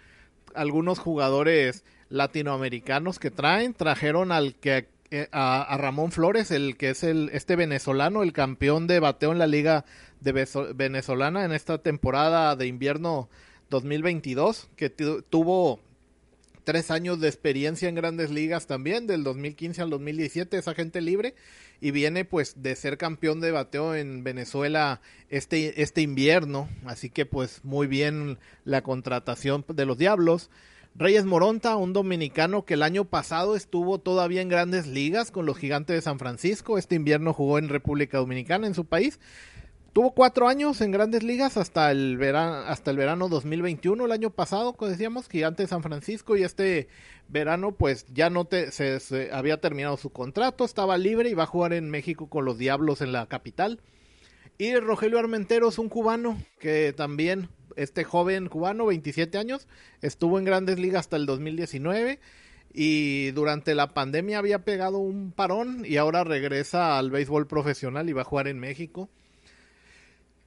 [0.54, 7.04] algunos jugadores latinoamericanos que traen, trajeron al que eh, a, Ramón Flores, el que es
[7.04, 9.84] el este venezolano, el campeón de bateo en la liga
[10.20, 13.28] de venezolana en esta temporada de invierno
[13.68, 15.80] 2022, que tuvo
[16.64, 21.34] tres años de experiencia en grandes ligas también, del 2015 al 2017, es agente libre
[21.80, 27.26] y viene pues de ser campeón de bateo en Venezuela este, este invierno, así que
[27.26, 30.50] pues muy bien la contratación de los Diablos.
[30.94, 35.56] Reyes Moronta, un dominicano que el año pasado estuvo todavía en grandes ligas con los
[35.56, 39.18] gigantes de San Francisco, este invierno jugó en República Dominicana, en su país,
[39.92, 44.30] Tuvo cuatro años en grandes ligas hasta el, verano, hasta el verano 2021, el año
[44.30, 46.88] pasado, como decíamos, Gigante de San Francisco, y este
[47.28, 51.46] verano pues ya no te, se, había terminado su contrato, estaba libre y va a
[51.46, 53.80] jugar en México con los Diablos en la capital.
[54.56, 59.68] Y Rogelio Armenteros, un cubano que también, este joven cubano, 27 años,
[60.00, 62.18] estuvo en grandes ligas hasta el 2019
[62.72, 68.14] y durante la pandemia había pegado un parón y ahora regresa al béisbol profesional y
[68.14, 69.10] va a jugar en México.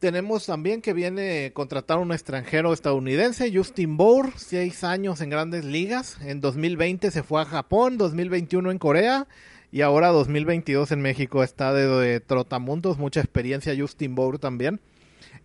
[0.06, 5.65] Tenemos también que viene a contratar un extranjero estadounidense, Justin Bour, seis años en grandes
[5.65, 6.20] ligas.
[6.22, 9.28] En 2020 se fue a Japón, 2021 en Corea
[9.72, 11.41] y ahora 2022 en México.
[11.41, 14.80] Está de, trotamundos, mucha experiencia Justin Bour también.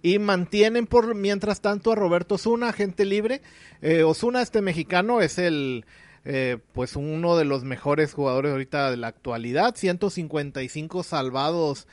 [0.02, 3.40] Y mantienen por mientras tanto a Roberto Osuna, agente libre.
[3.80, 5.86] Eh, Osuna, este mexicano, es el
[6.26, 9.74] eh, pues uno de los mejores jugadores ahorita de la actualidad.
[9.74, 11.88] 155 salvados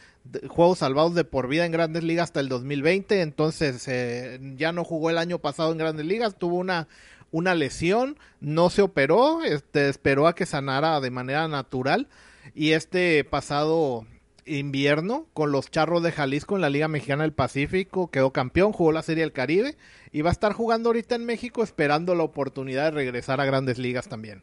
[0.47, 4.83] juegos salvados de por vida en grandes ligas hasta el 2020, entonces eh, ya no
[4.83, 6.87] jugó el año pasado en grandes ligas, tuvo una,
[7.31, 12.07] una lesión, no se operó, este, esperó a que sanara de manera natural
[12.55, 14.05] y este pasado
[14.45, 18.91] invierno con los Charros de Jalisco en la Liga Mexicana del Pacífico quedó campeón, jugó
[18.91, 19.75] la Serie del Caribe
[20.11, 23.77] y va a estar jugando ahorita en México esperando la oportunidad de regresar a grandes
[23.77, 24.41] ligas también.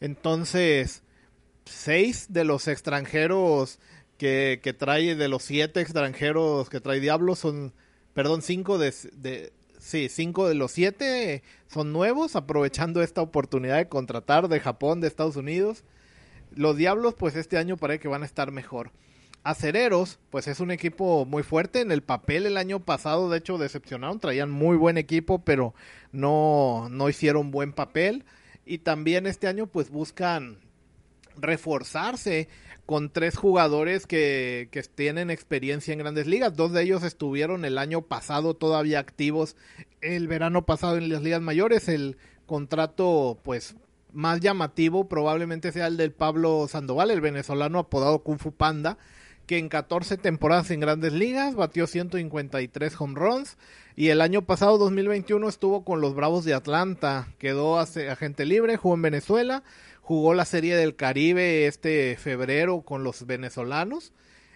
[0.00, 1.02] Entonces,
[1.64, 3.78] seis de los extranjeros
[4.22, 7.72] que, trae de los siete extranjeros que trae Diablo son,
[8.14, 13.88] perdón, cinco de, de, sí, cinco de los siete son nuevos, aprovechando esta oportunidad de
[13.88, 15.82] contratar de Japón, de Estados Unidos.
[16.54, 18.92] Los Diablos, pues este año parece que van a estar mejor.
[19.42, 21.80] Acereros, pues es un equipo muy fuerte.
[21.80, 24.20] En el papel el año pasado, de hecho, decepcionaron.
[24.20, 25.74] Traían muy buen equipo, pero
[26.12, 28.24] no, no hicieron buen papel.
[28.64, 30.58] Y también este año, pues buscan
[31.36, 32.48] reforzarse
[32.86, 36.56] con tres jugadores que, que, tienen experiencia en grandes ligas.
[36.56, 39.56] Dos de ellos estuvieron el año pasado todavía activos
[40.00, 41.88] el verano pasado en las ligas mayores.
[41.88, 42.16] El
[42.46, 43.76] contrato, pues,
[44.12, 48.98] más llamativo probablemente sea el del Pablo Sandoval, el venezolano apodado Kung Fu Panda,
[49.46, 53.56] que en 14 temporadas en grandes ligas batió 153 home runs
[53.96, 58.94] y el año pasado 2021 estuvo con los Bravos de Atlanta, quedó agente libre, jugó
[58.94, 59.62] en Venezuela
[60.02, 64.12] jugó la Serie del Caribe este febrero con los venezolanos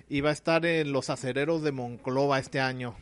[0.09, 2.97] y va a estar en los acereros de Monclova este año.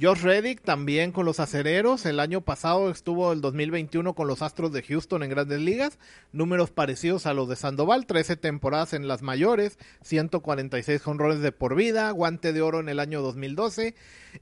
[0.00, 2.06] Josh Reddick también con los acereros.
[2.06, 5.98] El año pasado estuvo el 2021 con los Astros de Houston en grandes ligas.
[6.32, 8.06] Números parecidos a los de Sandoval.
[8.06, 9.78] 13 temporadas en las mayores.
[10.02, 12.10] 146 jonrones de por vida.
[12.12, 13.94] Guante de oro en el año 2012.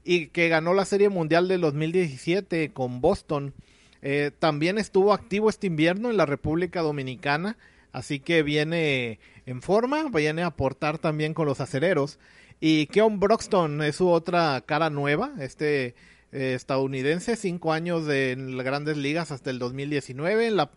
[0.05, 3.53] Y que ganó la Serie Mundial del 2017 con Boston.
[4.01, 7.57] Eh, también estuvo activo este invierno en la República Dominicana,
[7.91, 12.19] así que viene en forma, viene a aportar también con los acereros.
[12.61, 15.95] Y Keon Broxton es su otra cara nueva, este
[16.31, 20.69] eh, estadounidense, cinco años de, en las grandes ligas hasta el 2019, en la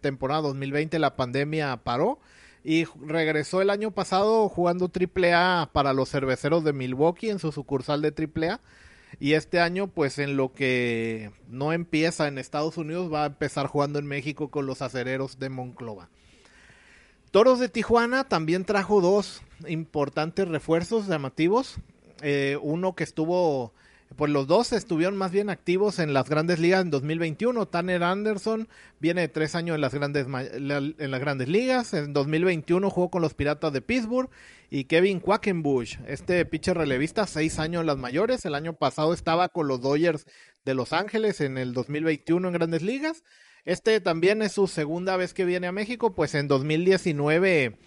[0.00, 2.18] temporada 2020 la pandemia paró
[2.62, 8.02] y regresó el año pasado jugando AAA para los cerveceros de Milwaukee en su sucursal
[8.02, 8.60] de AAA
[9.20, 13.66] y este año, pues en lo que no empieza en Estados Unidos, va a empezar
[13.66, 16.08] jugando en México con los acereros de Monclova.
[17.30, 21.76] Toros de Tijuana también trajo dos importantes refuerzos llamativos.
[22.22, 23.74] Eh, uno que estuvo
[24.16, 27.66] pues los dos estuvieron más bien activos en las grandes ligas en 2021.
[27.68, 28.68] Tanner Anderson
[28.98, 31.94] viene tres años en las grandes, en las grandes ligas.
[31.94, 34.28] En 2021 jugó con los Piratas de Pittsburgh.
[34.68, 38.44] Y Kevin Quackenbush, este pitcher relevista, seis años en las mayores.
[38.44, 40.26] El año pasado estaba con los Dodgers
[40.64, 43.24] de Los Ángeles en el 2021 en grandes ligas.
[43.64, 47.78] Este también es su segunda vez que viene a México, pues en 2019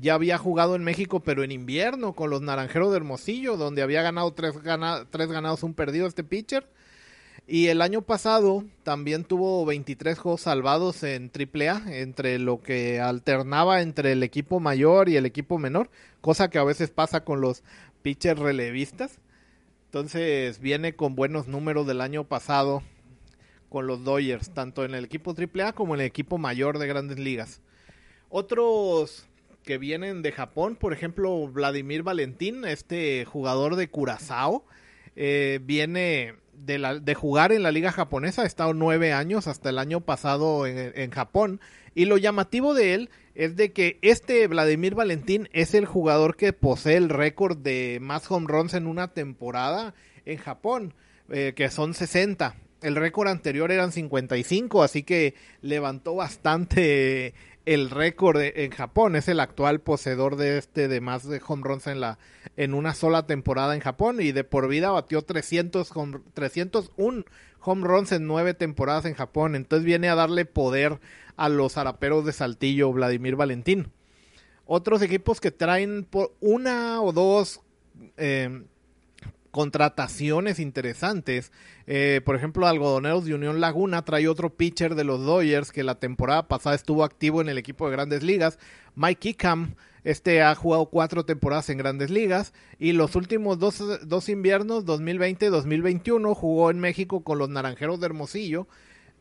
[0.00, 4.02] ya había jugado en México, pero en invierno, con los Naranjeros de Hermosillo, donde había
[4.02, 4.54] ganado tres,
[5.10, 6.68] tres ganados, un perdido este pitcher.
[7.48, 13.82] Y el año pasado también tuvo 23 juegos salvados en AAA, entre lo que alternaba
[13.82, 17.62] entre el equipo mayor y el equipo menor, cosa que a veces pasa con los
[18.02, 19.20] pitchers relevistas.
[19.86, 22.82] Entonces viene con buenos números del año pasado
[23.68, 27.18] con los Dodgers, tanto en el equipo AAA como en el equipo mayor de grandes
[27.18, 27.60] ligas.
[28.28, 29.26] Otros
[29.66, 34.64] que vienen de Japón, por ejemplo, Vladimir Valentín, este jugador de Curazao,
[35.16, 39.68] eh, viene de, la, de jugar en la liga japonesa, ha estado nueve años hasta
[39.68, 41.60] el año pasado en, Japón.
[41.94, 46.52] Y lo llamativo de él es de que este Vladimir Valentín es el jugador que
[46.52, 49.94] posee el récord de más home runs en una temporada
[50.26, 50.94] en Japón,
[51.28, 52.54] eh, que son 60.
[52.82, 57.34] El récord anterior eran 55, así que levantó bastante
[57.66, 59.16] el récord en Japón.
[59.16, 62.18] Es el actual poseedor de este de más de home runs en la
[62.56, 65.92] en una sola temporada en Japón y de por vida batió 300
[66.32, 67.24] 301
[67.60, 69.56] home runs en nueve temporadas en Japón.
[69.56, 71.00] Entonces viene a darle poder
[71.36, 73.92] a los araperos de Saltillo Vladimir Valentín.
[74.64, 77.60] Otros equipos que traen por una o dos
[78.16, 78.62] eh,
[79.56, 81.50] contrataciones interesantes.
[81.86, 85.94] Eh, por ejemplo, Algodoneros de Unión Laguna trae otro pitcher de los Dodgers que la
[85.94, 88.58] temporada pasada estuvo activo en el equipo de grandes ligas.
[88.96, 94.28] Mike Ickham, este ha jugado cuatro temporadas en grandes ligas y los últimos dos, dos
[94.28, 98.68] inviernos, 2020 y 2021, jugó en México con los Naranjeros de Hermosillo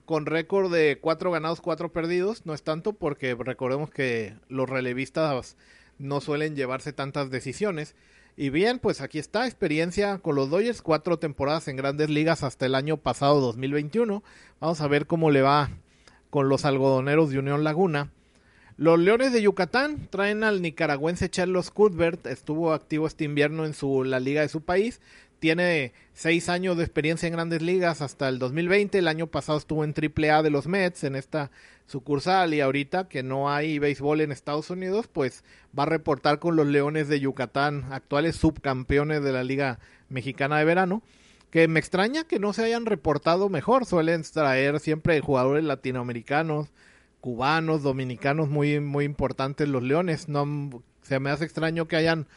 [0.04, 2.46] con récord de cuatro ganados, cuatro perdidos.
[2.46, 5.56] No es tanto porque recordemos que los relevistas
[5.98, 7.96] no suelen llevarse tantas decisiones.
[8.38, 12.66] Y bien, pues aquí está, experiencia con los Dodgers, cuatro temporadas en grandes ligas hasta
[12.66, 14.24] el año pasado 2021.
[14.60, 15.70] Vamos a ver cómo le va
[16.30, 18.12] con los algodoneros de Unión Laguna.
[18.76, 24.04] Los Leones de Yucatán traen al nicaragüense Charles Cuthbert, estuvo activo este invierno en su,
[24.04, 25.00] la liga de su país,
[25.40, 28.98] tiene seis años de experiencia en grandes ligas hasta el 2020.
[28.98, 31.52] El año pasado estuvo en AAA de los Mets en esta
[31.88, 35.44] sucursal y ahorita que no hay béisbol en Estados Unidos, pues
[35.78, 40.66] va a reportar con los Leones de Yucatán, actuales subcampeones de la Liga Mexicana de
[40.66, 41.04] Verano.
[41.52, 43.86] Que me extraña que no se hayan reportado mejor.
[43.86, 46.74] Suelen traer siempre jugadores latinoamericanos,
[47.22, 50.28] cubanos, dominicanos muy, muy importantes los Leones.
[50.28, 52.28] No se me hace extraño que hayan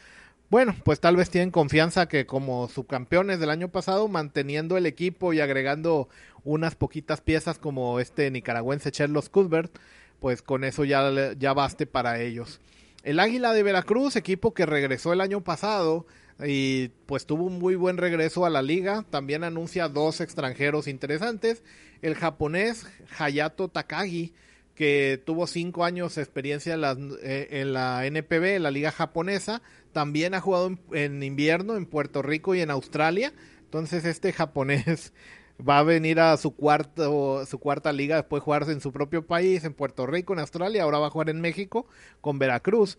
[0.49, 5.33] bueno, pues tal vez tienen confianza que como subcampeones del año pasado, manteniendo el equipo
[5.33, 6.09] y agregando
[6.43, 9.77] unas poquitas piezas como este nicaragüense Charles Cuthbert,
[10.19, 12.59] pues con eso ya, ya baste para ellos.
[13.03, 16.05] El Águila de Veracruz, equipo que regresó el año pasado
[16.45, 21.63] y pues tuvo un muy buen regreso a la liga, también anuncia dos extranjeros interesantes,
[22.01, 24.33] el japonés Hayato Takagi,
[24.79, 28.93] que tuvo cinco años de experiencia en la, eh, en la NPB, en la liga
[28.93, 29.61] japonesa,
[29.91, 33.33] también ha jugado en, invierno en Puerto Rico y en Australia.
[33.59, 35.11] Entonces este japonés
[35.69, 39.27] va a venir a su cuarto, su cuarta liga después de jugarse en su propio
[39.27, 40.83] país, en Puerto Rico, en Australia.
[40.83, 41.85] Ahora va a jugar en México
[42.21, 42.97] con Veracruz.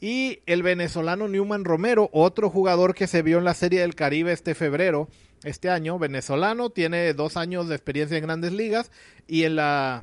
[0.00, 4.32] Y el venezolano Newman Romero, otro jugador que se vio en la Serie del Caribe
[4.32, 5.08] este febrero,
[5.44, 8.90] este año, venezolano, tiene dos años de experiencia en grandes ligas
[9.28, 10.02] y en la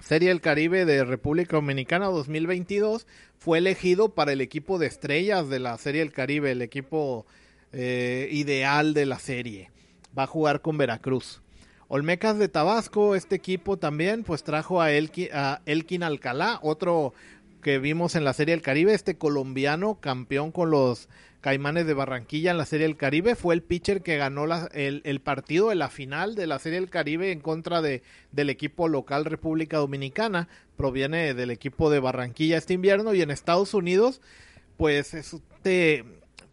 [0.00, 3.06] Serie del Caribe de República Dominicana 2022
[3.38, 7.26] fue elegido para el equipo de estrellas de la Serie del Caribe, el equipo
[7.72, 9.70] eh, ideal de la serie.
[10.16, 11.40] Va a jugar con Veracruz.
[11.88, 17.14] Olmecas de Tabasco, este equipo también, pues trajo a, a Elkin Alcalá, otro
[17.62, 21.08] que vimos en la Serie del Caribe, este colombiano campeón con los
[21.44, 23.34] Caimanes de Barranquilla en la Serie del Caribe.
[23.34, 27.32] Fue el pitcher que ganó el, partido de la final de la Serie del Caribe
[27.32, 28.02] en contra de,
[28.32, 30.48] del equipo local República Dominicana.
[30.78, 34.22] Proviene del equipo de Barranquilla este invierno y en Estados Unidos,
[34.78, 36.06] pues este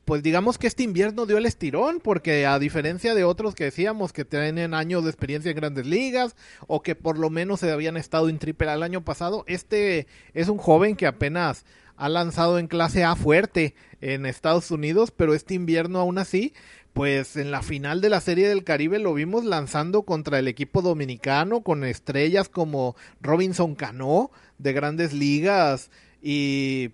[0.03, 4.11] pues digamos que este invierno dio el estirón, porque a diferencia de otros que decíamos
[4.11, 6.35] que tienen años de experiencia en grandes ligas,
[6.67, 10.49] o que por lo menos se habían estado en triple el año pasado, este es
[10.49, 11.63] un joven que apenas
[12.01, 16.55] ha lanzado en clase A fuerte en Estados Unidos, pero este invierno aún así,
[16.93, 20.81] pues en la final de la Serie del Caribe lo vimos lanzando contra el equipo
[20.81, 25.91] dominicano con estrellas como Robinson Cano de grandes ligas
[26.23, 26.89] y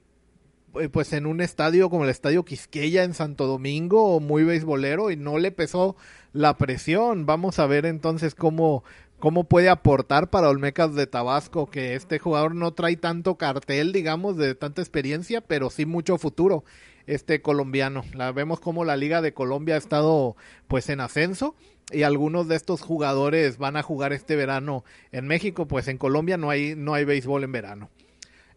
[0.75, 5.15] eh, pues en un estadio como el Estadio Quisqueya en Santo Domingo, muy beisbolero y
[5.15, 5.95] no le pesó
[6.33, 7.25] la presión.
[7.25, 8.83] Vamos a ver entonces cómo
[9.19, 14.37] cómo puede aportar para Olmecas de Tabasco, que este jugador no trae tanto cartel, digamos,
[14.37, 16.63] de tanta experiencia, pero sí mucho futuro,
[17.07, 18.03] este colombiano.
[18.13, 20.35] La vemos como la Liga de Colombia ha estado
[20.67, 21.55] pues en ascenso
[21.91, 26.37] y algunos de estos jugadores van a jugar este verano en México, pues en Colombia
[26.37, 27.89] no hay, no hay béisbol en verano.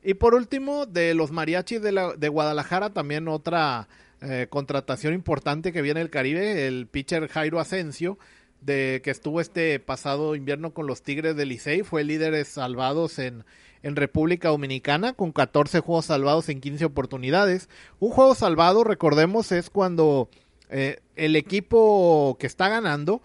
[0.03, 3.89] Y por último, de los mariachis de, la, de Guadalajara, también otra
[4.23, 8.19] eh, contratación importante que viene del Caribe, el pitcher Jairo Asensio,
[8.61, 13.45] de que estuvo este pasado invierno con los Tigres del Licey, fue líderes salvados en,
[13.83, 17.69] en República Dominicana con 14 juegos salvados en 15 oportunidades.
[17.99, 20.29] Un juego salvado, recordemos, es cuando
[20.69, 23.23] eh, el equipo que está ganando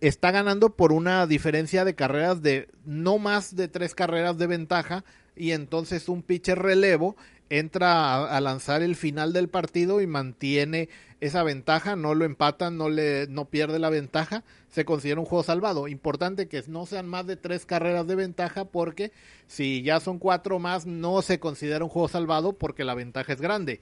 [0.00, 5.04] está ganando por una diferencia de carreras de no más de tres carreras de ventaja
[5.36, 7.16] y entonces un pitcher relevo
[7.58, 10.88] entra a, lanzar el final del partido y mantiene
[11.20, 15.44] esa ventaja, no lo empatan, no le no pierde la ventaja, se considera un juego
[15.44, 15.88] salvado.
[15.88, 19.12] Importante que no sean más de tres carreras de ventaja porque
[19.46, 23.40] si ya son cuatro más no se considera un juego salvado porque la ventaja es
[23.40, 23.80] grande.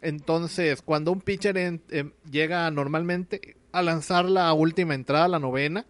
[0.00, 1.80] Entonces, cuando un pitcher
[2.30, 5.86] llega normalmente a lanzar la última entrada, la novena,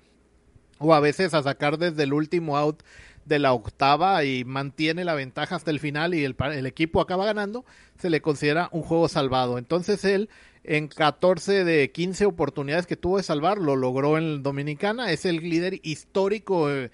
[0.79, 2.83] o a veces a sacar desde el último out
[3.29, 7.27] de la octava y mantiene la ventaja hasta el final y el, el, equipo acaba
[7.27, 7.65] ganando,
[7.99, 9.59] se le considera un juego salvado.
[9.59, 10.29] Entonces él,
[10.65, 15.13] en 14 de 15 oportunidades que tuvo de salvar, lo logró en Dominicana.
[15.13, 16.91] Es el líder histórico, eh,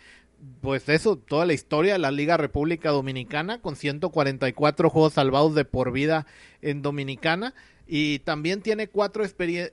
[0.61, 5.65] pues eso, toda la historia de la Liga República Dominicana, con 144 juegos salvados de
[5.65, 6.27] por vida
[6.61, 7.55] en Dominicana
[7.87, 9.25] y también tiene cuatro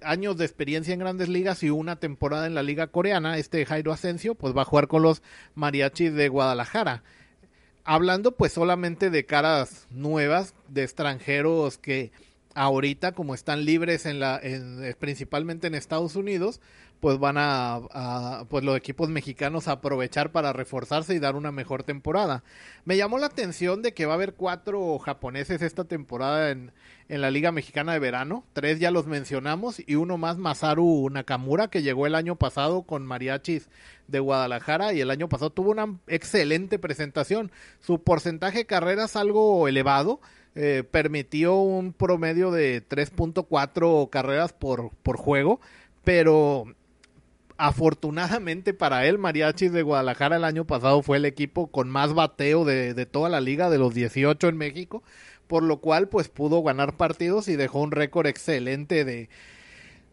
[0.02, 3.38] años de experiencia en grandes ligas y una temporada en la liga coreana.
[3.38, 5.22] Este Jairo Asensio pues va a jugar con los
[5.56, 7.04] mariachis de Guadalajara.
[7.84, 12.12] Hablando pues solamente de caras nuevas, de extranjeros que
[12.54, 16.60] ahorita como están libres en la, en, principalmente en Estados Unidos,
[17.02, 21.84] pues van a, pues los equipos mexicanos a aprovechar para reforzarse y dar una mejor
[21.84, 22.44] temporada.
[22.86, 26.72] Me llamó la atención de que va a haber cuatro japoneses esta temporada en,
[27.10, 31.70] en la Liga Mexicana de Verano, tres ya los mencionamos y uno más Masaru Nakamura
[31.70, 33.68] que llegó el año pasado con Mariachis
[34.08, 37.52] de Guadalajara y el año pasado tuvo una excelente presentación.
[37.80, 40.22] Su porcentaje de carreras algo elevado,
[40.54, 45.62] eh, permitió un promedio de 3.4 carreras por, por juego,
[46.04, 46.66] pero
[47.62, 52.66] afortunadamente para él, Mariachis de Guadalajara el año pasado fue el equipo con más bateo
[52.66, 55.04] de, toda la liga, de los 18 en México,
[55.46, 59.30] por lo cual pues pudo ganar partidos y dejó un récord excelente de,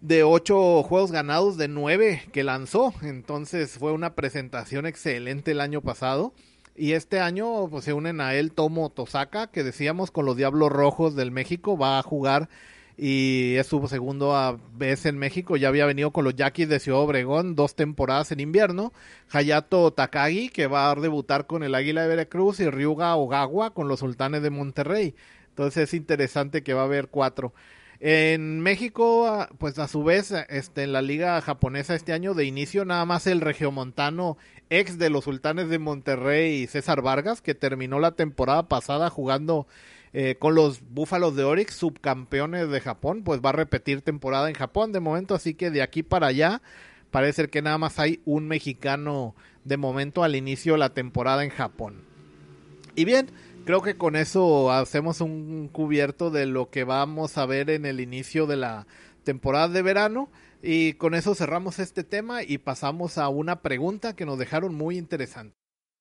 [0.02, 2.92] de 8 juegos ganados de 9 que lanzó.
[3.00, 6.34] Entonces fue una presentación excelente el año pasado.
[6.76, 10.70] Y este año pues, se unen a él Tomo Tosaka, que decíamos con los Diablos
[10.70, 12.50] Rojos del México, va a jugar
[12.98, 15.56] y es su segundo vez en México.
[15.56, 18.92] Ya había venido con los Yaquis de Ciudad Obregón dos temporadas en invierno.
[19.30, 23.86] Hayato Takagi, que va a debutar con el Águila de Veracruz, y Ryuga Ogawa con
[23.86, 25.14] los Sultanes de Monterrey.
[25.50, 27.54] Entonces es interesante que va a haber cuatro.
[28.00, 32.84] En México, pues a su vez, este, en la liga japonesa este año de inicio,
[32.84, 34.38] nada más el regiomontano
[34.70, 39.66] ex de los Sultanes de Monterrey, César Vargas, que terminó la temporada pasada jugando
[40.12, 44.54] eh, con los Búfalos de Orix, subcampeones de Japón, pues va a repetir temporada en
[44.54, 46.62] Japón de momento, así que de aquí para allá
[47.10, 49.34] parece que nada más hay un mexicano
[49.64, 52.02] de momento al inicio de la temporada en Japón.
[52.94, 53.30] Y bien,
[53.64, 58.00] creo que con eso hacemos un cubierto de lo que vamos a ver en el
[58.00, 58.86] inicio de la
[59.24, 60.30] temporada de verano.
[60.62, 64.98] Y con eso cerramos este tema y pasamos a una pregunta que nos dejaron muy
[64.98, 65.54] interesante.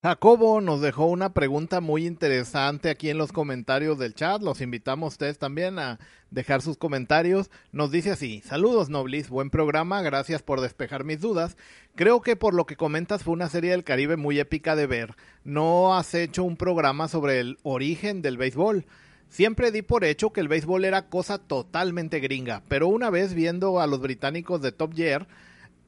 [0.04, 4.44] Jacobo nos dejó una pregunta muy interesante aquí en los comentarios del chat.
[4.44, 5.98] Los invitamos a ustedes también a
[6.30, 7.50] dejar sus comentarios.
[7.72, 11.58] Nos dice así, saludos Noblis, buen programa, gracias por despejar mis dudas.
[11.96, 15.16] Creo que por lo que comentas fue una serie del Caribe muy épica de ver.
[15.44, 18.86] No has hecho un programa sobre el origen del béisbol.
[19.30, 23.82] Siempre di por hecho que el béisbol era cosa totalmente gringa, pero una vez viendo
[23.82, 25.28] a los británicos de Top Gear,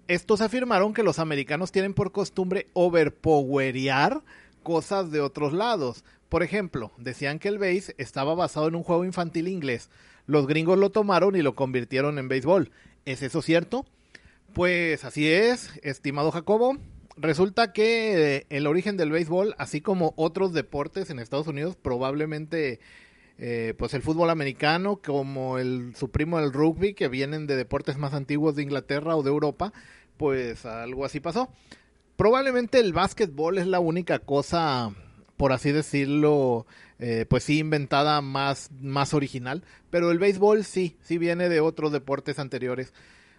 [0.10, 4.24] estos afirmaron que los americanos tienen por costumbre overpowerear
[4.64, 6.04] cosas de otros lados.
[6.30, 9.90] Por ejemplo, decían que el base estaba basado en un juego infantil inglés.
[10.26, 12.72] Los gringos lo tomaron y lo convirtieron en béisbol.
[13.06, 13.86] ¿Es eso cierto?
[14.54, 16.78] Pues así es, estimado Jacobo.
[17.16, 22.80] Resulta que eh, el origen del béisbol, así como otros deportes en Estados Unidos, probablemente
[23.42, 27.98] eh, pues el fútbol americano, como el su primo el rugby, que vienen de deportes
[27.98, 29.72] más antiguos de Inglaterra o de Europa,
[30.20, 31.50] pues algo así pasó.
[32.18, 34.94] Probablemente el básquetbol es la única cosa,
[35.38, 36.68] por así decirlo,
[37.00, 41.94] eh, pues sí inventada más, más original, pero el béisbol sí, sí viene de otros
[41.94, 42.94] deportes anteriores.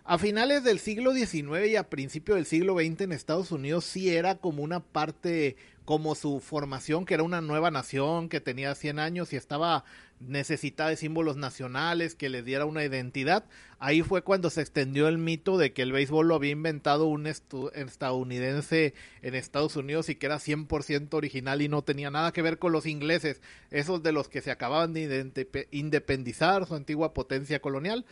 [0.05, 4.09] A finales del siglo XIX y a principios del siglo XX en Estados Unidos sí
[4.09, 8.99] era como una parte, como su formación, que era una nueva nación que tenía 100
[8.99, 9.85] años y estaba
[10.20, 13.45] necesitaba de símbolos nacionales que le diera una identidad.
[13.78, 17.26] Ahí fue cuando se extendió el mito de que el béisbol lo había inventado un
[17.26, 22.59] estadounidense en Estados Unidos y que era 100% original y no tenía nada que ver
[22.59, 25.33] con los ingleses, esos de los que se acababan de
[25.70, 28.05] independizar, su antigua potencia colonial.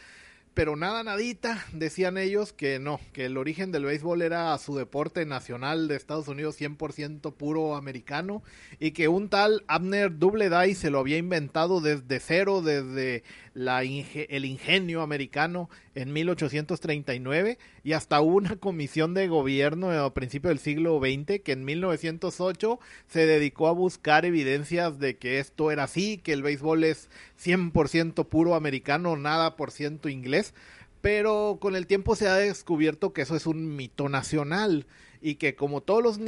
[0.58, 5.24] Pero nada, nadita, decían ellos que no, que el origen del béisbol era su deporte
[5.24, 8.42] nacional de Estados Unidos 100% puro americano
[8.80, 13.22] y que un tal Abner Doubleday se lo había inventado desde cero, desde
[13.54, 20.58] la el ingenio americano en 1839 y hasta una comisión de gobierno a principios del
[20.58, 22.78] siglo XX que en 1908
[23.08, 27.10] se dedicó a buscar evidencias de que esto era así, que el béisbol es
[27.42, 30.54] 100% puro americano, nada por ciento inglés,
[31.00, 34.86] pero con el tiempo se ha descubierto que eso es un mito nacional
[35.20, 36.20] y que como todos los,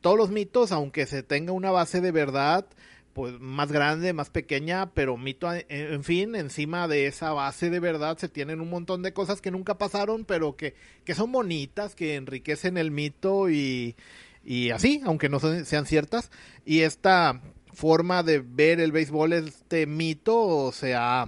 [0.00, 2.66] todos los mitos, aunque se tenga una base de verdad,
[3.12, 8.16] pues más grande, más pequeña, pero mito, en fin, encima de esa base de verdad
[8.18, 12.14] se tienen un montón de cosas que nunca pasaron, pero que, que son bonitas, que
[12.14, 13.96] enriquecen el mito y,
[14.44, 16.30] y así, aunque no sean ciertas.
[16.64, 17.40] Y esta
[17.72, 21.26] forma de ver el béisbol, este mito, se ha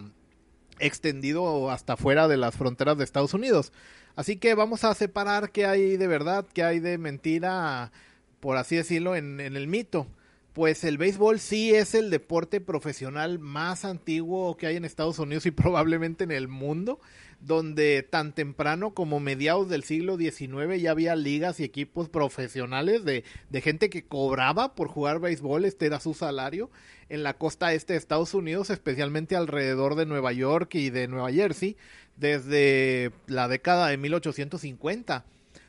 [0.78, 3.72] extendido hasta fuera de las fronteras de Estados Unidos.
[4.16, 7.92] Así que vamos a separar qué hay de verdad, qué hay de mentira,
[8.40, 10.06] por así decirlo, en, en el mito
[10.54, 15.46] pues el béisbol sí es el deporte profesional más antiguo que hay en Estados Unidos
[15.46, 17.00] y probablemente en el mundo,
[17.40, 23.24] donde tan temprano como mediados del siglo XIX ya había ligas y equipos profesionales de,
[23.50, 26.70] de gente que cobraba por jugar béisbol, este era su salario,
[27.08, 31.32] en la costa este de Estados Unidos, especialmente alrededor de Nueva York y de Nueva
[31.32, 31.76] Jersey,
[32.16, 35.24] desde la década de 1850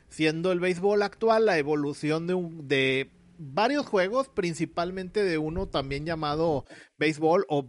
[0.08, 6.04] siendo el béisbol actual la evolución de, un, de varios juegos, principalmente de uno también
[6.04, 6.64] llamado
[6.98, 7.68] béisbol o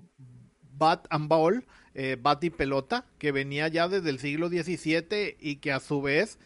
[0.78, 5.58] bat and ball, eh, bat y pelota, que venía ya desde el siglo XVII y
[5.58, 6.40] que a su vez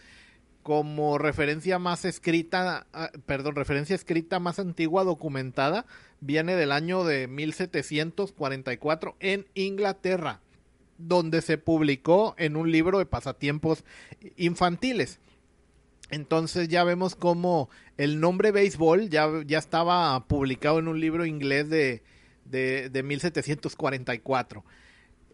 [0.64, 5.86] como referencia más escrita, ah, perdón, referencia escrita más antigua documentada,
[6.20, 10.42] viene del año de 1744 en Inglaterra,
[10.98, 13.84] donde se publicó en un libro de pasatiempos
[14.38, 15.20] infantiles.
[16.12, 21.70] Entonces ya vemos como el nombre béisbol ya, ya estaba publicado en un libro inglés
[21.70, 22.04] de,
[22.46, 24.64] de, de 1744.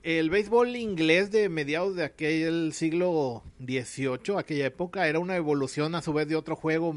[0.03, 6.01] El béisbol inglés de mediados de aquel siglo XVIII, aquella época, era una evolución a
[6.01, 6.95] su vez de otro juego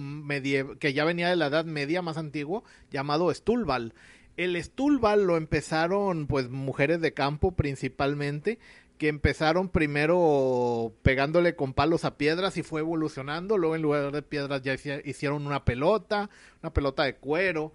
[0.78, 3.94] que ya venía de la Edad Media más antiguo, llamado Stulbal.
[4.36, 8.58] El Stulbal lo empezaron pues mujeres de campo principalmente
[9.00, 14.20] que empezaron primero pegándole con palos a piedras y fue evolucionando, luego en lugar de
[14.20, 16.28] piedras ya hicieron una pelota,
[16.62, 17.72] una pelota de cuero.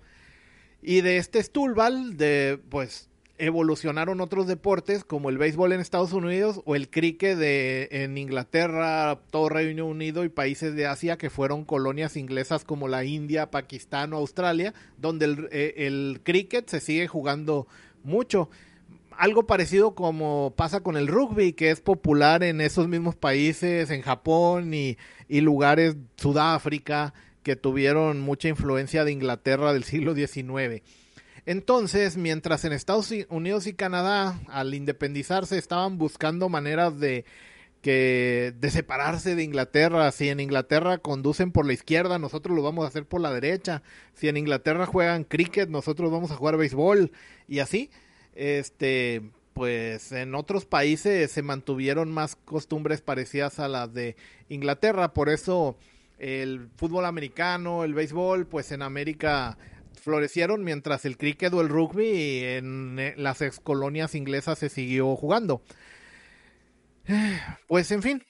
[0.83, 3.09] Y de este Stulbal, de pues
[3.39, 9.19] evolucionaron otros deportes como el béisbol en Estados Unidos o el cricket de, en Inglaterra,
[9.31, 14.13] todo Reino Unido y países de Asia que fueron colonias inglesas como la India, Pakistán
[14.13, 17.65] o Australia, donde el, eh, el cricket se sigue jugando
[18.03, 18.51] mucho
[19.17, 24.01] algo parecido como pasa con el rugby, que es popular en esos mismos países, en
[24.01, 24.97] Japón y,
[25.29, 27.13] lugares, Sudáfrica,
[27.43, 30.81] que tuvieron mucha influencia de Inglaterra del siglo XIX.
[31.45, 37.25] Entonces, mientras en Estados Unidos y Canadá, al independizarse, estaban buscando maneras de
[37.81, 42.83] que de separarse de Inglaterra, si en Inglaterra conducen por la izquierda, nosotros lo vamos
[42.83, 43.83] a hacer por la derecha,
[44.15, 47.11] si en Inglaterra juegan cricket, nosotros vamos a jugar béisbol
[47.47, 47.91] y así
[48.35, 54.15] este, pues en otros países se mantuvieron más costumbres parecidas a las de
[54.49, 55.77] Inglaterra, por eso
[56.17, 59.57] el fútbol americano, el béisbol, pues en América
[60.01, 65.61] florecieron mientras el cricket o el rugby en las ex colonias inglesas se siguió jugando.
[67.67, 68.23] Pues en fin,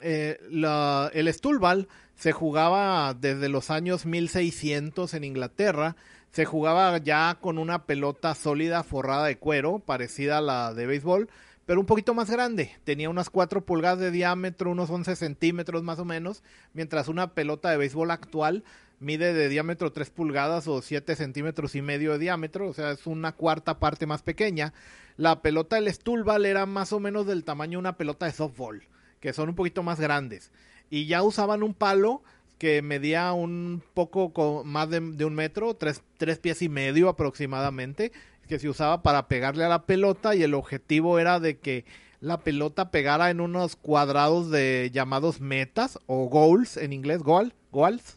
[0.00, 5.96] eh, la, el Stulbal se jugaba desde los años 1600 en Inglaterra
[6.32, 11.28] se jugaba ya con una pelota sólida forrada de cuero, parecida a la de béisbol,
[11.66, 12.72] pero un poquito más grande.
[12.84, 17.70] Tenía unas 4 pulgadas de diámetro, unos 11 centímetros más o menos, mientras una pelota
[17.70, 18.64] de béisbol actual
[18.98, 23.06] mide de diámetro 3 pulgadas o 7 centímetros y medio de diámetro, o sea, es
[23.06, 24.72] una cuarta parte más pequeña.
[25.16, 28.84] La pelota del Stulbal era más o menos del tamaño de una pelota de softball,
[29.20, 30.50] que son un poquito más grandes.
[30.88, 32.22] Y ya usaban un palo
[32.62, 38.12] que medía un poco más de, un metro, tres, tres, pies y medio aproximadamente,
[38.46, 41.84] que se usaba para pegarle a la pelota y el objetivo era de que
[42.20, 48.16] la pelota pegara en unos cuadrados de llamados metas o goals en inglés, goal, goals,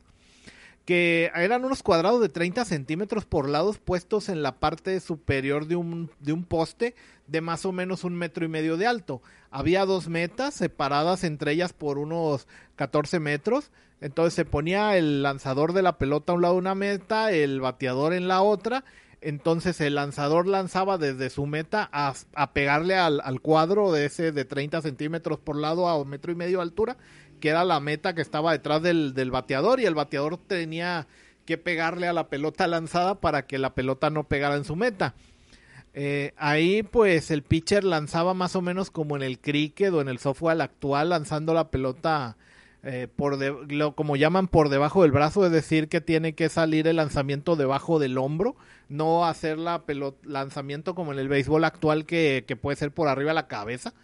[0.86, 5.76] que eran unos cuadrados de 30 centímetros por lados puestos en la parte superior de
[5.76, 6.94] un, de un poste
[7.26, 9.24] de más o menos un metro y medio de alto.
[9.50, 13.72] Había dos metas separadas entre ellas por unos 14 metros
[14.02, 17.62] entonces se ponía el lanzador de la pelota a un lado de una meta, el
[17.62, 18.84] bateador en la otra.
[19.22, 24.82] entonces el lanzador lanzaba desde su meta a, pegarle al, cuadro de ese de 30
[24.82, 26.98] centímetros por lado a un metro y medio de altura,
[27.40, 31.08] que era la meta que estaba detrás del, del bateador y el bateador tenía
[31.46, 35.16] que pegarle a la pelota lanzada para que la pelota no pegara en su meta.
[35.98, 40.10] Eh, ahí pues el pitcher lanzaba más o menos como en el cricket o en
[40.10, 42.36] el software actual, lanzando la pelota
[42.88, 46.88] eh, por lo, como llaman por debajo del brazo, es decir, que tiene que salir
[46.88, 48.56] el lanzamiento debajo del hombro,
[48.90, 53.08] no hacer la pelota, lanzamiento como en el béisbol actual que, que puede ser por
[53.08, 53.96] arriba de la cabeza.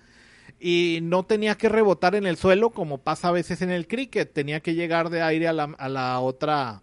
[0.59, 4.34] Y no tenía que rebotar en el suelo como pasa a veces en el cricket,
[4.34, 6.82] tenía que llegar de aire a la, a la otra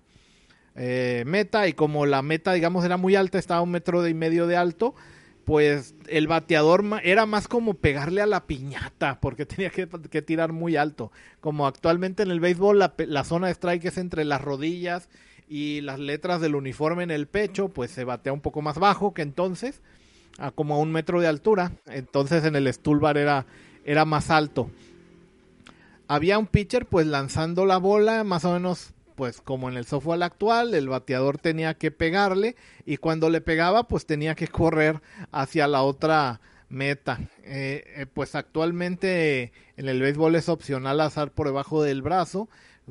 [0.76, 4.46] eh, meta y como la meta digamos era muy alta, estaba un metro y medio
[4.46, 4.94] de alto,
[5.49, 9.86] pues el bateador era más como pegarle a la piñata porque tenía que,
[10.20, 11.11] tirar muy alto.
[11.40, 15.09] Como actualmente en el béisbol la, zona de strike es entre las rodillas
[15.49, 19.14] y las letras del uniforme en el pecho, pues se batea un poco más bajo
[19.14, 19.80] que entonces,
[20.36, 21.72] a como a un metro de altura.
[21.86, 23.46] Entonces en el Stulbar era,
[23.86, 24.70] era más alto.
[26.09, 30.23] Había un pitcher pues lanzando la bola más o menos pues como en el software
[30.23, 32.55] actual, el bateador tenía que pegarle
[32.87, 35.03] y cuando le pegaba, pues tenía que correr
[35.33, 37.19] hacia la otra meta.
[37.43, 42.49] Eh, eh, pues actualmente en el béisbol es opcional lanzar por debajo del brazo,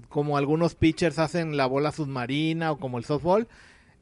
[0.10, 3.48] como algunos pitchers hacen la bola submarina o como el softball.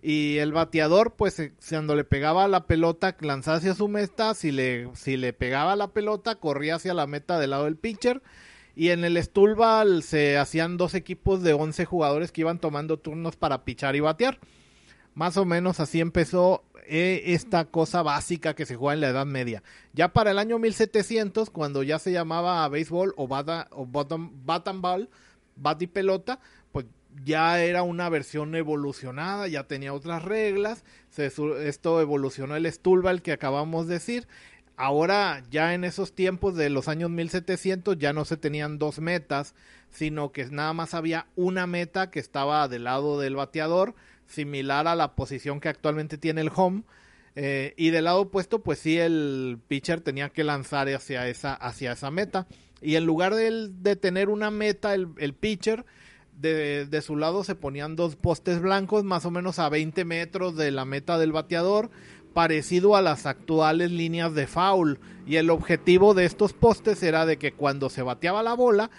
[0.02, 4.34] Y el bateador, pues eh, cuando le pegaba la pelota, lanzaba hacia su meta.
[4.34, 8.24] Si le, si le pegaba la pelota, corría hacia la meta del lado del pitcher
[8.76, 13.38] y en el Stulbal se hacían dos equipos de 11 jugadores que iban tomando turnos
[13.38, 14.40] para pichar y batear.
[15.14, 19.26] Más o menos así empezó eh, esta cosa básica que se juega en la Edad
[19.26, 19.64] Media.
[19.94, 25.10] Ya para el año 1700, cuando ya se llamaba béisbol o, bata, o bottom, ball,
[25.56, 26.40] bat y pelota,
[26.74, 26.86] pues
[27.24, 30.84] ya era una versión evolucionada, ya tenía otras reglas.
[31.18, 34.28] esto evolucionó el Stulbal que acabamos de decir
[34.78, 39.56] Ahora, ya en esos tiempos de los años 1700, ya no se tenían dos metas,
[39.90, 43.96] sino que nada más había una meta que estaba del lado del bateador,
[44.28, 46.84] similar a la posición que actualmente tiene el home.
[47.38, 51.94] Eh, y del lado opuesto, pues sí, el pitcher tenía que lanzar hacia esa, hacia
[51.94, 52.48] esa meta.
[52.82, 55.86] Y en lugar de, de tener una meta, el, el pitcher,
[56.34, 60.58] de, de, su lado se ponían dos postes blancos, más o menos a 20 metros
[60.58, 61.92] de la meta del bateador
[62.36, 67.38] parecido a las actuales líneas de foul y el objetivo de estos postes era de
[67.38, 68.92] que cuando se bateaba la bola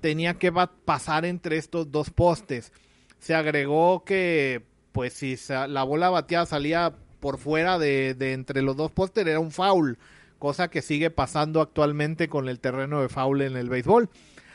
[0.00, 0.50] tenía que
[0.86, 2.72] pasar entre estos dos postes.
[3.18, 4.62] Se agregó que
[4.92, 5.36] pues si
[5.68, 9.98] la bola bateada salía por fuera de, de entre los dos postes era un foul,
[10.38, 14.08] cosa que sigue pasando actualmente con el terreno de foul en el béisbol.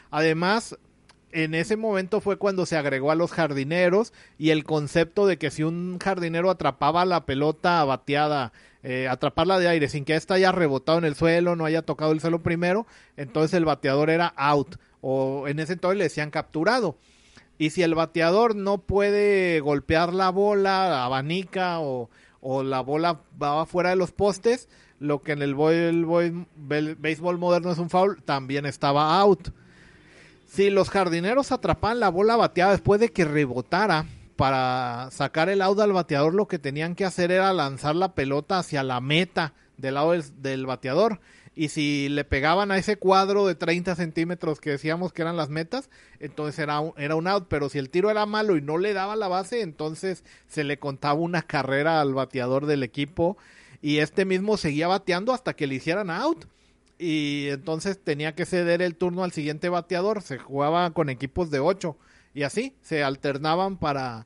[0.09, 0.75] Además,
[1.34, 5.51] en ese momento fue cuando se agregó a los jardineros y el concepto de que
[5.51, 8.53] si un jardinero atrapaba la pelota bateada,
[8.84, 12.11] eh, atraparla de aire sin que ésta haya rebotado en el suelo, no haya tocado
[12.11, 12.86] el suelo primero,
[13.17, 16.97] entonces el bateador era out o en ese entonces le decían capturado.
[17.57, 22.09] Y si el bateador no puede golpear la bola, abanica o,
[22.63, 24.69] la bola va fuera de los postes,
[24.99, 29.49] lo que en el béisbol moderno es un foul, también estaba out.
[30.53, 35.79] Si los jardineros atrapaban la bola bateada después de que rebotara para sacar el out
[35.79, 39.95] al bateador, lo que tenían que hacer era lanzar la pelota hacia la meta del
[39.95, 41.21] lado del, bateador.
[41.55, 45.49] Y si le pegaban a ese cuadro de 30 centímetros que decíamos que eran las
[45.49, 45.89] metas,
[46.19, 47.47] entonces era un, era un out.
[47.49, 50.77] Pero si el tiro era malo y no le daba la base, entonces se le
[50.77, 53.37] contaba una carrera al bateador del equipo.
[53.81, 56.45] Y este mismo seguía bateando hasta que le hicieran out
[57.03, 60.21] y entonces tenía que ceder el turno al siguiente bateador.
[60.21, 61.97] Se jugaba con equipos de ocho
[62.33, 64.25] y así se alternaban para,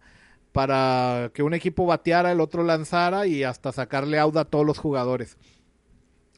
[0.52, 4.78] para que un equipo bateara, el otro lanzara y hasta sacarle auda a todos los
[4.78, 5.38] jugadores.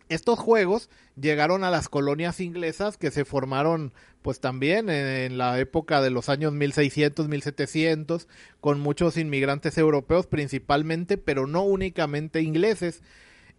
[0.08, 6.02] Estos juegos llegaron a las colonias inglesas que se formaron pues también en, la época
[6.02, 8.28] de los años 1600, 1700
[8.62, 13.04] con muchos inmigrantes europeos principalmente, pero no únicamente ingleses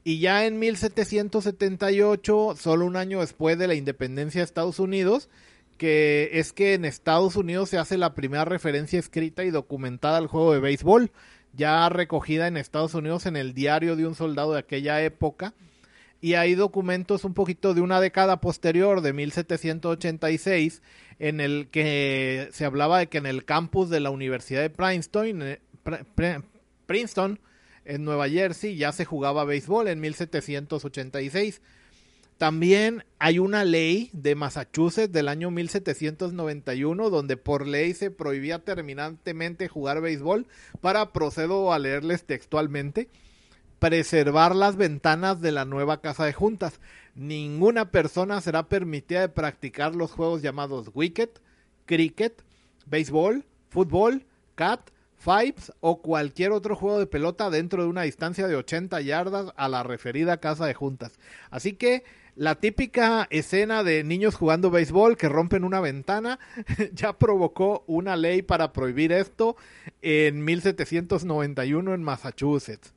[0.03, 5.29] y ya en 1778, solo un año después de la independencia de Estados Unidos,
[5.77, 10.27] que es que en Estados Unidos se hace la primera referencia escrita y documentada al
[10.27, 11.11] juego de béisbol,
[11.53, 15.55] ya recogida en Estados Unidos en el diario de un soldado de aquella época.
[16.23, 20.83] Y hay documentos un poquito de una década posterior, de 1786,
[21.19, 25.59] en el que se hablaba de que en el campus de la Universidad de Princeton,
[26.87, 27.41] Princeton
[27.85, 31.61] en Nueva Jersey ya se jugaba béisbol en 1786.
[32.39, 39.69] También hay una ley de Massachusetts del año 1791 donde por ley se prohibía terminantemente
[39.69, 40.47] jugar béisbol
[40.81, 43.09] para procedo a leerles textualmente
[43.81, 46.81] preservar las ventanas de la nueva casa de juntas.
[47.17, 51.41] Ninguna persona será permitida de practicar los juegos llamados wicket,
[51.87, 52.45] cricket,
[52.87, 54.81] béisbol, fútbol, cat,
[55.21, 59.69] fives o cualquier otro juego de pelota dentro de una distancia de 80 yardas a
[59.69, 61.19] la referida casa de juntas.
[61.51, 62.05] Así que
[62.37, 66.39] la típica escena de niños jugando béisbol que rompen una ventana
[66.93, 69.57] ya provocó una ley para prohibir esto
[70.01, 72.95] en 1791 en Massachusetts.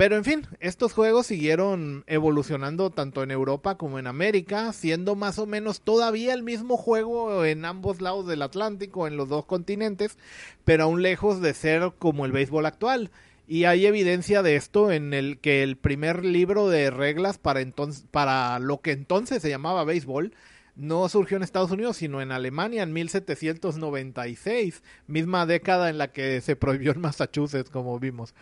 [0.00, 5.38] Pero en fin, estos juegos siguieron evolucionando tanto en Europa como en América, siendo más
[5.38, 10.16] o menos todavía el mismo juego en ambos lados del Atlántico, en los dos continentes,
[10.64, 13.10] pero aún lejos de ser como el béisbol actual.
[13.46, 18.06] Y hay evidencia de esto en el que el primer libro de reglas para, entonces,
[18.10, 20.32] para lo que entonces se llamaba béisbol
[20.76, 26.40] no surgió en Estados Unidos, sino en Alemania en 1796, misma década en la que
[26.40, 28.32] se prohibió en Massachusetts, como vimos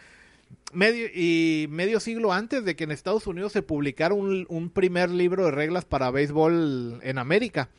[0.73, 5.45] medio y medio siglo antes de que en Estados Unidos se publicara un, primer libro
[5.47, 7.71] de reglas para béisbol en América.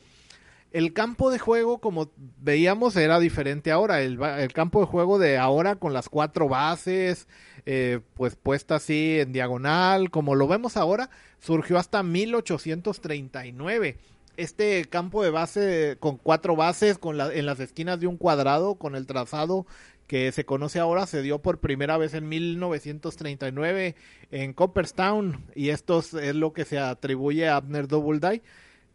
[0.72, 4.02] El campo de juego, como veíamos, era diferente ahora.
[4.02, 4.18] El,
[4.52, 7.26] campo de juego de ahora con las cuatro bases,
[7.66, 11.10] eh, pues puesta así en diagonal, como lo vemos ahora,
[11.40, 13.98] surgió hasta 1839.
[14.36, 18.76] Este campo de base con cuatro bases con la, en las esquinas de un cuadrado,
[18.76, 19.66] con el trazado
[20.10, 23.94] que se conoce ahora se dio por primera vez en 1939
[24.32, 28.42] en Copperstown y esto es lo que se atribuye a Abner Doubleday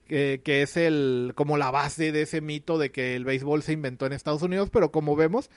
[0.09, 3.71] que, que, es el como la base de ese mito de que el béisbol se
[3.71, 5.49] inventó en Estados Unidos pero como vemos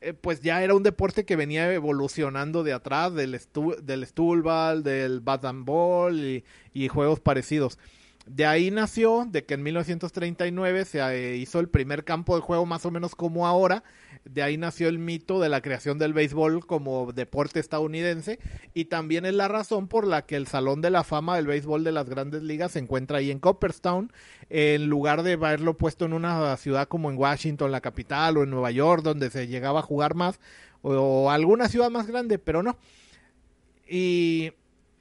[0.00, 3.38] eh, pues ya era un deporte que venía evolucionando de atrás del,
[3.82, 7.78] del stoolball, del bat ball y, y juegos parecidos.
[8.26, 12.64] De ahí nació, de que en 1939 se eh, hizo el primer campo de juego
[12.66, 13.82] más o menos como ahora.
[14.24, 18.38] De ahí nació el mito de la creación del béisbol como deporte estadounidense.
[18.74, 21.82] Y también es la razón por la que el Salón de la Fama del Béisbol
[21.82, 24.12] de las Grandes Ligas se encuentra ahí en Copperstown,
[24.50, 28.50] en lugar de haberlo puesto en una ciudad como en Washington, la capital, o en
[28.50, 30.38] Nueva York, donde se llegaba a jugar más,
[30.82, 32.78] o alguna ciudad más grande, pero no.
[33.88, 34.52] Y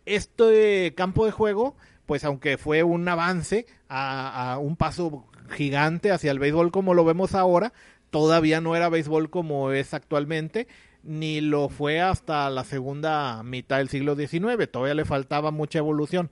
[0.05, 1.75] este campo de juego
[2.11, 7.35] pues aunque fue un avance a, un paso gigante hacia el béisbol como lo vemos
[7.35, 7.71] ahora,
[8.09, 10.67] todavía no era béisbol como es actualmente,
[11.03, 16.31] ni lo fue hasta la segunda mitad del siglo XIX, todavía le faltaba mucha evolución.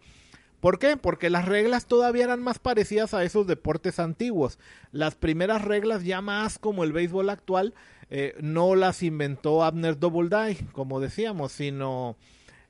[0.59, 0.97] ¿Por qué?
[0.97, 4.59] Porque las reglas todavía eran más parecidas a esos deportes antiguos.
[4.91, 7.73] Las primeras reglas ya más como el béisbol actual
[8.09, 12.17] eh, no las inventó Abner Doubleday, como decíamos, sino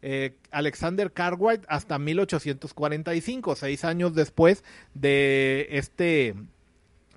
[0.01, 6.35] eh, Alexander Cartwright hasta 1845, seis años después de este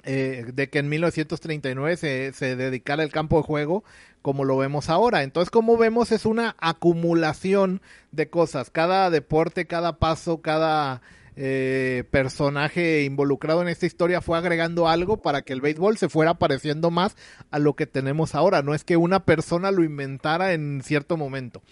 [0.05, 3.85] eh, de que en 1939 se, dedicara el campo de juego
[4.21, 5.23] como lo vemos ahora.
[5.23, 8.71] Entonces, como vemos, es una acumulación de cosas.
[8.71, 11.03] Cada deporte, cada paso, cada
[11.37, 16.35] eh, personaje involucrado en esta historia fue agregando algo para que el béisbol se fuera
[16.35, 17.17] pareciendo más
[17.53, 18.63] a lo que tenemos ahora.
[18.63, 21.63] No es que una persona lo inventara en cierto momento.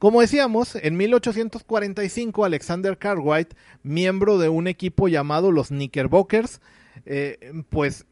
[0.00, 6.62] Como decíamos, en 1845 Alexander Cartwright, miembro de un equipo llamado los Knickerbockers,
[7.04, 8.06] eh, pues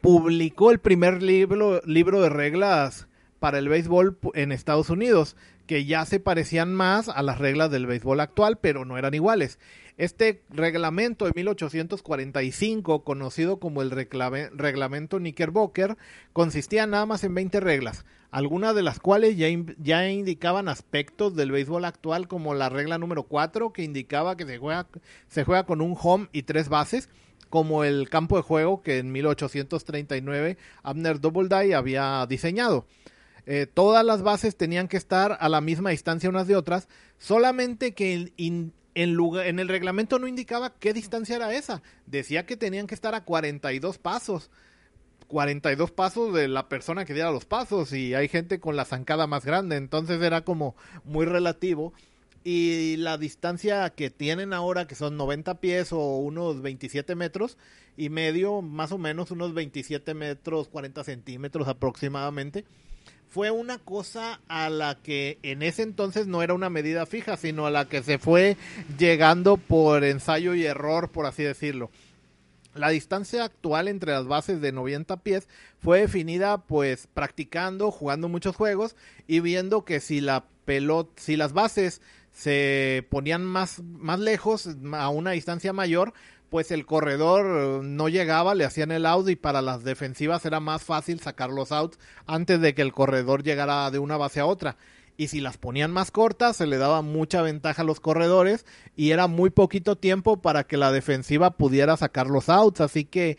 [0.00, 3.08] publicó el primer libro, libro de reglas
[3.40, 7.86] para el béisbol en Estados Unidos, que ya se parecían más a las reglas del
[7.86, 9.58] béisbol actual, pero no eran iguales.
[9.96, 15.96] Este reglamento de 1845, conocido como el reglamento Knickerbocker,
[16.32, 19.46] consistía nada más en 20 reglas, algunas de las cuales ya,
[19.78, 24.58] ya indicaban aspectos del béisbol actual, como la regla número 4, que indicaba que se
[24.58, 24.88] juega,
[25.28, 27.08] se juega con un home y tres bases,
[27.48, 32.84] como el campo de juego que en 1839 Abner Doubleday había diseñado.
[33.46, 36.88] Eh, todas las bases tenían que estar a la misma distancia unas de otras,
[37.18, 38.32] solamente que
[38.94, 41.82] en, el reglamento no indicaba qué distancia era esa.
[42.06, 44.50] Decía que tenían que estar a 42 pasos.
[45.26, 49.26] 42 pasos de la persona que diera los pasos y hay gente con la zancada
[49.26, 51.92] más grande, entonces era como muy relativo.
[52.44, 57.56] Y la distancia que tienen ahora, que son 90 pies o unos 27 metros
[57.96, 62.66] y medio, más o menos unos 27 metros, 40 centímetros aproximadamente,
[63.34, 67.66] fue una cosa a la que en ese entonces no era una medida fija, sino
[67.66, 68.56] a la que se fue
[68.96, 71.90] llegando por ensayo y error, por así decirlo.
[72.76, 75.48] La distancia actual entre las bases de 90 pies
[75.80, 78.94] fue definida pues practicando, jugando muchos juegos
[79.26, 85.08] y viendo que si la pelota, si las bases se ponían más, más lejos, a
[85.08, 86.14] una distancia mayor,
[86.54, 90.84] pues el corredor no llegaba, le hacían el out y para las defensivas era más
[90.84, 91.98] fácil sacar los outs
[92.28, 94.76] antes de que el corredor llegara de una base a otra.
[95.16, 99.10] Y si las ponían más cortas, se le daba mucha ventaja a los corredores y
[99.10, 102.80] era muy poquito tiempo para que la defensiva pudiera sacar los outs.
[102.80, 103.36] Así que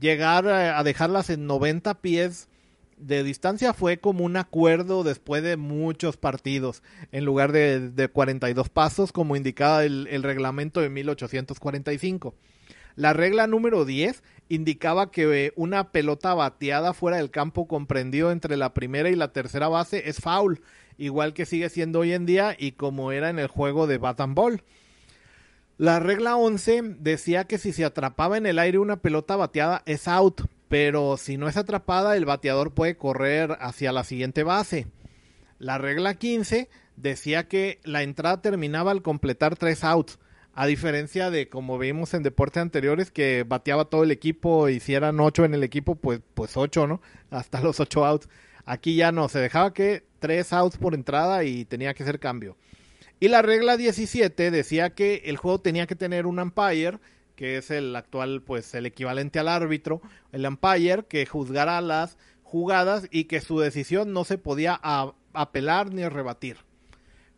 [0.00, 2.48] llegar a dejarlas en 90 pies
[2.96, 8.70] de distancia fue como un acuerdo después de muchos partidos, en lugar de, de 42
[8.70, 12.34] pasos, como indicaba el, el reglamento de 1845.
[12.96, 18.72] La regla número 10 indicaba que una pelota bateada fuera del campo comprendido entre la
[18.72, 20.60] primera y la tercera base es foul,
[20.96, 24.20] igual que sigue siendo hoy en día y como era en el juego de bat
[24.28, 24.62] ball.
[25.76, 30.06] La regla 11 decía que si se atrapaba en el aire una pelota bateada es
[30.06, 34.86] out, pero si no es atrapada el bateador puede correr hacia la siguiente base.
[35.58, 40.20] La regla 15 decía que la entrada terminaba al completar tres outs,
[40.54, 44.94] a diferencia de como vimos en deportes anteriores que bateaba todo el equipo y si
[44.94, 47.00] eran ocho en el equipo pues pues ocho, ¿no?
[47.30, 48.28] Hasta los ocho outs.
[48.64, 52.56] Aquí ya no, se dejaba que tres outs por entrada y tenía que ser cambio.
[53.20, 56.98] Y la regla 17 decía que el juego tenía que tener un umpire,
[57.36, 60.02] que es el actual, pues el equivalente al árbitro,
[60.32, 64.80] el umpire que juzgara las jugadas y que su decisión no se podía
[65.32, 66.58] apelar ni rebatir.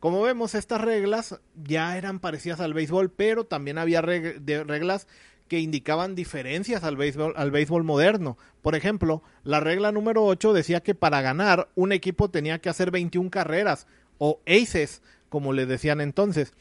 [0.01, 5.07] Como vemos, estas reglas ya eran parecidas al béisbol, pero también había reglas
[5.49, 8.37] que indicaban diferencias al béisbol, al béisbol moderno.
[8.63, 12.91] Por ejemplo, la regla número 8 decía que para ganar un equipo tenía que hacer
[12.91, 13.87] 21 carreras
[14.19, 16.53] o aces, como le decían entonces,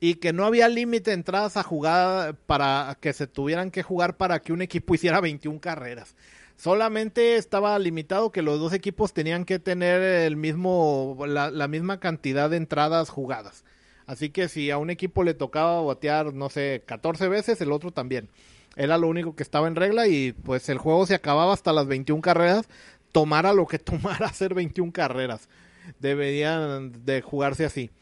[0.00, 4.16] y que no había límite de entradas a jugar para que se tuvieran que jugar
[4.16, 6.14] para que un equipo hiciera 21 carreras.
[6.58, 12.50] Solamente estaba limitado que los dos equipos tenían que tener el mismo la, misma cantidad
[12.50, 13.64] de entradas jugadas.
[14.06, 17.92] Así que si a un equipo le tocaba batear, no sé, 14 veces, el otro
[17.92, 18.28] también.
[18.74, 21.86] Era lo único que estaba en regla y pues el juego se acababa hasta las
[21.86, 22.68] 21 carreras,
[23.12, 25.48] tomara lo que tomara hacer 21 carreras.
[26.00, 27.92] Deberían de jugarse así.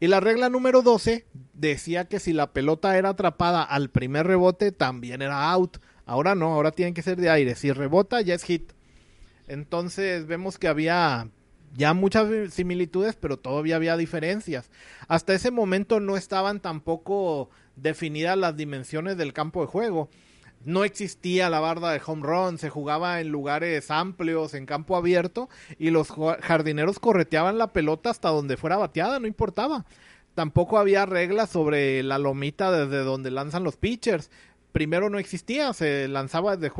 [0.00, 4.72] Y la regla número 12 decía que si la pelota era atrapada al primer rebote,
[4.72, 5.76] también era out.
[6.06, 7.56] Ahora no, ahora tienen que ser de aire.
[7.56, 8.72] Si rebota, ya es hit.
[9.48, 11.28] Entonces vemos que había
[11.74, 14.70] ya muchas similitudes, pero todavía había diferencias.
[15.08, 20.08] Hasta ese momento no estaban tampoco definidas las dimensiones del campo de juego.
[20.64, 25.48] No existía la barda de home run, se jugaba en lugares amplios, en campo abierto,
[25.78, 26.08] y los
[26.40, 29.84] jardineros correteaban la pelota hasta donde fuera bateada, no importaba.
[30.34, 34.30] Tampoco había reglas sobre la lomita desde donde lanzan los pitchers
[34.76, 36.70] primero no existía, se lanzaba de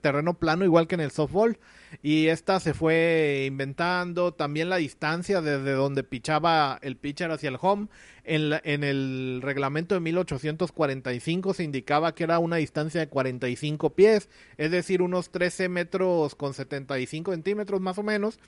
[0.00, 1.58] terreno plano igual que en el softball
[2.00, 7.58] y esta se fue inventando también la distancia desde donde pichaba el pitcher hacia el
[7.60, 7.88] home.
[8.22, 14.28] En, en el reglamento de 1845 se indicaba que era una distancia de 45 pies,
[14.56, 18.38] es decir, unos 13 metros con 75 centímetros más o menos.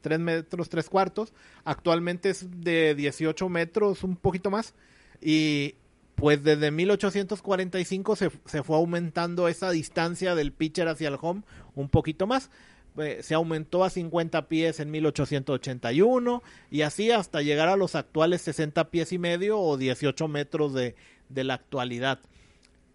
[0.00, 1.32] 3 metros 3 cuartos,
[1.62, 4.74] actualmente es de 18 metros, un poquito más,
[5.20, 5.76] y
[6.20, 11.42] pues desde 1845 se, se, fue aumentando esa distancia del pitcher hacia el home
[11.74, 12.50] un poquito más.
[12.98, 18.42] Eh, se aumentó a 50 pies en 1881 y así hasta llegar a los actuales
[18.42, 20.96] 60 pies y medio o 18 metros de,
[21.28, 22.20] de la actualidad.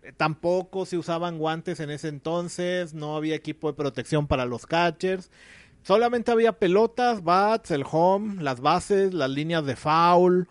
[0.03, 4.65] Eh, tampoco se usaban guantes en ese entonces, no había equipo de protección para los
[4.65, 5.31] catchers.
[5.81, 10.47] Solamente había pelotas, bats, el home, las bases, las líneas de foul,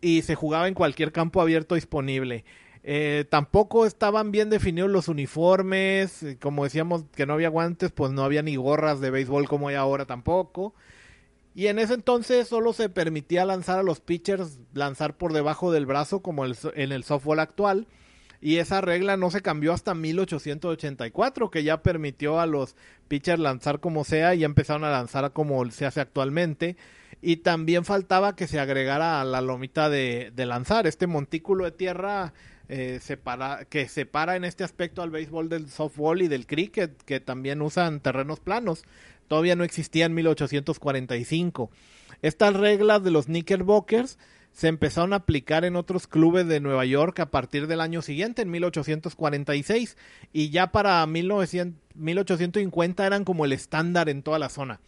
[0.00, 2.44] y se jugaba en cualquier campo abierto disponible.
[2.84, 8.22] Eh, tampoco estaban bien definidos los uniformes, como decíamos que no había guantes, pues no
[8.22, 10.74] había ni gorras de béisbol como hay ahora tampoco.
[11.54, 15.86] Y en ese entonces solo se permitía lanzar a los pitchers, lanzar por debajo del
[15.86, 17.88] brazo como en el softball actual.
[18.40, 22.76] Y esa regla no se cambió hasta 1884, que ya permitió a los
[23.08, 26.76] pitchers lanzar como sea y ya empezaron a lanzar como se hace actualmente
[27.20, 32.32] y también faltaba que se agregara la lomita de, lanzar, este montículo de tierra
[32.68, 33.00] eh,
[33.68, 38.00] que separa en este aspecto al béisbol del softball y del cricket, que también usan
[38.00, 38.84] terrenos planos.
[39.26, 41.70] Todavía no existía en 1845.
[42.22, 44.18] Estas reglas de los Knickerbockers
[44.52, 48.42] se empezaron a aplicar en otros clubes de Nueva York a partir del año siguiente,
[48.42, 49.96] en 1846,
[50.32, 54.80] y ya para 1850 eran como el estándar en toda la zona.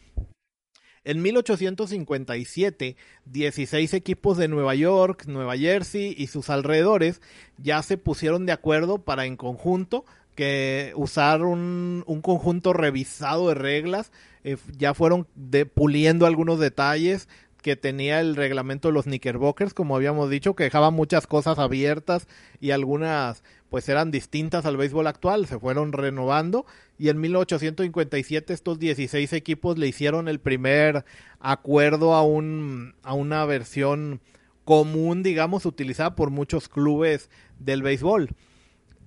[1.03, 7.22] En 1857, 16 equipos de Nueva York, Nueva Jersey y sus alrededores
[7.57, 14.12] ya se pusieron de acuerdo para en conjunto que usar un, conjunto revisado de reglas,
[14.44, 17.28] eh, ya fueron de, puliendo algunos detalles,
[17.61, 22.26] que tenía el reglamento de los Knickerbockers, como habíamos dicho, que dejaba muchas cosas abiertas
[22.59, 26.66] y algunas pues eran distintas al béisbol actual, se fueron renovando
[26.99, 31.05] y en 1857 estos 16 equipos le hicieron el primer
[31.39, 34.21] acuerdo a, un, a una versión
[34.64, 38.35] común, digamos, utilizada por muchos clubes del béisbol.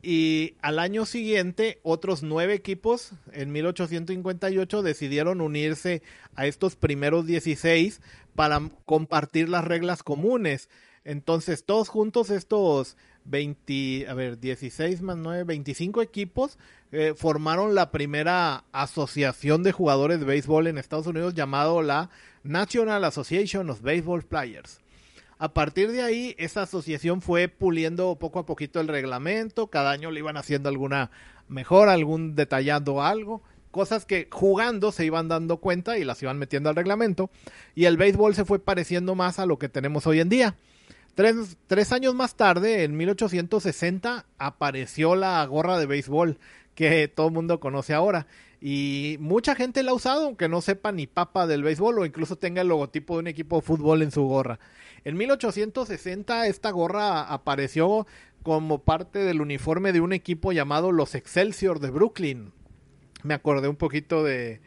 [0.02, 6.02] Y al año siguiente, otros nueve equipos, en 1858, decidieron unirse
[6.36, 8.02] a estos primeros 16
[8.36, 10.70] para compartir las reglas comunes.
[11.06, 16.58] Entonces, todos juntos, estos 20, a ver, 16 más 9, 25 equipos
[16.92, 22.10] eh, formaron la primera asociación de jugadores de béisbol en Estados Unidos llamado la
[22.44, 24.80] National Association of Baseball Players.
[25.40, 30.12] A partir de ahí, esa asociación fue puliendo poco a poquito el reglamento, cada año
[30.12, 31.12] le iban haciendo alguna
[31.48, 36.70] mejor, algún detallando algo, cosas que jugando se iban dando cuenta y las iban metiendo
[36.70, 37.32] al reglamento,
[37.74, 40.56] y el béisbol se fue pareciendo más a lo que tenemos hoy en día.
[41.16, 46.40] Tres, años más tarde, en 1860, apareció la gorra de béisbol
[46.74, 48.26] que todo el mundo conoce ahora.
[48.60, 52.38] Y mucha gente la ha usado, aunque no sepa ni papa del béisbol o incluso
[52.38, 54.60] tenga el logotipo de un equipo de fútbol en su gorra.
[55.04, 58.08] En 1860 esta gorra apareció
[58.42, 62.54] como parte del uniforme de un equipo llamado los Excelsior de Brooklyn.
[63.22, 64.62] Me acordé un poquito de,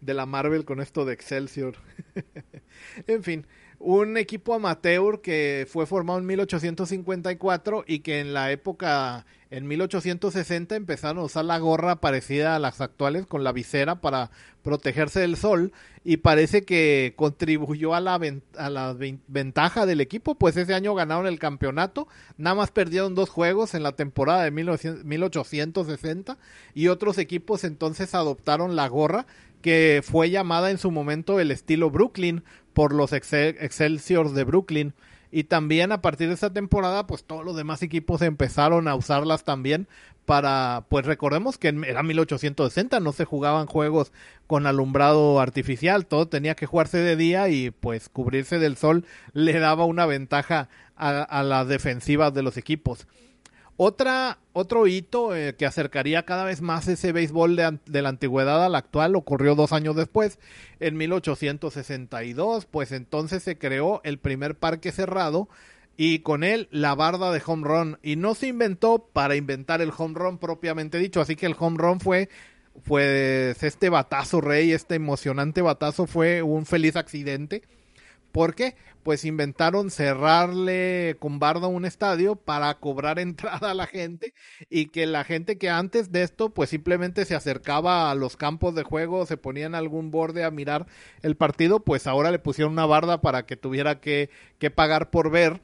[0.00, 1.76] de la Marvel con esto de Excelsior.
[3.06, 3.46] en fin,
[3.82, 10.76] un equipo amateur que fue formado en 1854 y que en la época, en 1860,
[10.76, 14.30] empezaron a usar la gorra parecida a las actuales con la visera para
[14.62, 15.72] protegerse del sol
[16.04, 18.20] y parece que contribuyó a la,
[18.56, 22.06] a la ventaja del equipo, pues ese año ganaron el campeonato,
[22.36, 26.38] nada más perdieron dos juegos en la temporada de 1860
[26.74, 29.26] y otros equipos entonces adoptaron la gorra
[29.62, 32.42] que fue llamada en su momento el estilo Brooklyn
[32.72, 34.94] por los Excelsiors de Brooklyn.
[35.30, 39.44] Y también a partir de esa temporada, pues todos los demás equipos empezaron a usarlas
[39.44, 39.88] también
[40.26, 44.12] para, pues recordemos que era 1860, no se jugaban juegos
[44.46, 49.58] con alumbrado artificial, todo tenía que jugarse de día y pues cubrirse del sol le
[49.58, 53.06] daba una ventaja a, a las defensivas de los equipos.
[53.76, 58.64] Otra, otro hito eh, que acercaría cada vez más ese béisbol de, de, la antigüedad
[58.64, 60.38] al actual ocurrió dos años después,
[60.78, 65.48] en 1862, pues entonces se creó el primer parque cerrado
[65.96, 67.98] y con él la barda de home run.
[68.02, 71.78] Y no se inventó para inventar el home run propiamente dicho, así que el home
[71.78, 72.28] run fue
[72.84, 77.62] pues este batazo rey, este emocionante batazo fue un feliz accidente
[78.32, 78.76] ¿Por qué?
[79.02, 84.34] Pues inventaron cerrarle con barda un estadio para cobrar entrada a la gente
[84.70, 88.74] y que la gente que antes de esto pues simplemente se acercaba a los campos
[88.74, 90.86] de juego, se ponía en algún borde a mirar
[91.20, 95.30] el partido, pues ahora le pusieron una barda para que tuviera que, que pagar por
[95.30, 95.60] ver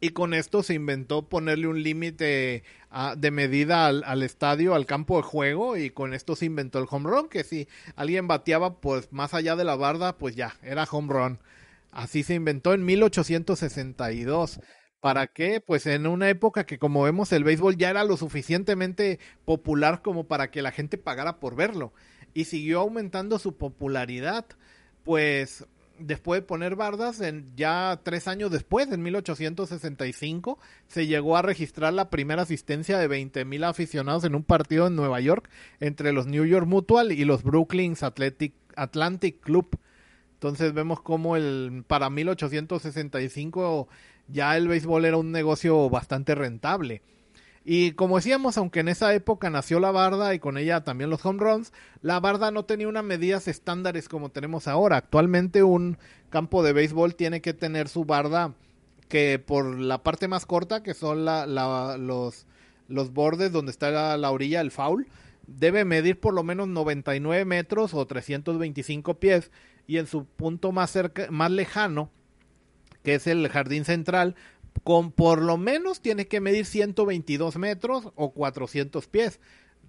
[0.00, 4.86] y con esto se inventó ponerle un límite ah, de medida al, al, estadio, al
[4.86, 8.80] campo de juego y con esto se inventó el home run, que si alguien bateaba
[8.80, 11.38] pues más allá de la barda, pues ya, era home run.
[11.98, 14.60] Así se inventó en 1862.
[15.00, 15.60] ¿Para qué?
[15.60, 20.28] Pues en una época que como vemos el béisbol ya era lo suficientemente popular como
[20.28, 21.92] para que la gente pagara por verlo.
[22.34, 24.46] Y siguió aumentando su popularidad.
[25.02, 25.66] Pues
[25.98, 31.92] después de poner bardas, en, ya tres años después, en 1865, se llegó a registrar
[31.94, 36.28] la primera asistencia de 20 mil aficionados en un partido en Nueva York entre los
[36.28, 39.80] New York Mutual y los Brooklyn Athletic, Atlantic Club.
[40.38, 43.88] Entonces vemos como el para 1865
[44.28, 47.02] ya el béisbol era un negocio bastante rentable.
[47.64, 51.26] Y como decíamos, aunque en esa época nació la barda y con ella también los
[51.26, 51.72] home runs,
[52.02, 54.96] la barda no tenía unas medidas estándares como tenemos ahora.
[54.96, 55.98] Actualmente un
[56.30, 58.54] campo de béisbol tiene que tener su barda
[59.08, 61.46] que por la parte más corta, que son la,
[61.98, 62.46] los,
[62.86, 65.08] los bordes donde está la, la orilla, el foul,
[65.48, 69.50] debe medir por lo menos 99 metros o 325 pies
[69.88, 72.10] y en su punto más cerca, más lejano,
[73.02, 74.36] que es el jardín central,
[74.84, 79.40] con por lo menos tiene que medir 122 metros o 400 pies.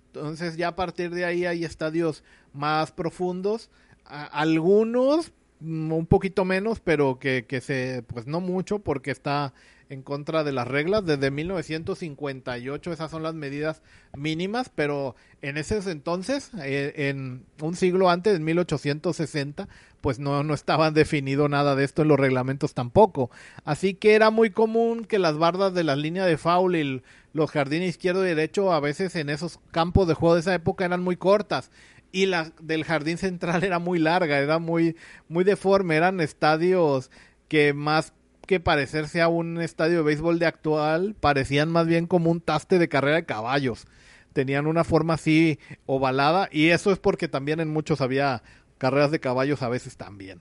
[0.08, 2.24] Entonces ya a partir de ahí hay estadios
[2.54, 3.70] más profundos,
[4.06, 9.54] algunos mm, un poquito menos, pero que, que se, pues no mucho porque está
[9.90, 11.06] en contra de las reglas.
[11.06, 13.82] Desde 1958 esas son las medidas
[14.16, 19.68] mínimas, pero en ese entonces, eh, en un siglo antes, en 1860,
[20.02, 23.30] pues no, no estaba definido nada de esto en los reglamentos tampoco.
[23.66, 27.02] Así que era muy común que las bardas de la línea de foul y
[27.34, 30.86] los jardines izquierdo y derecho a veces en esos campos de juego de esa época
[30.86, 31.72] eran muy cortas
[32.12, 34.96] y la del jardín central era muy larga, era muy,
[35.28, 37.12] muy deforme, eran estadios
[37.48, 38.14] que más
[38.48, 42.80] que parecerse a un estadio de béisbol de actual, parecían más bien como un taste
[42.80, 43.86] de carrera de caballos.
[44.34, 48.42] Tenían una forma así ovalada y eso es porque también en muchos había
[48.80, 50.40] carreras de caballos a veces también.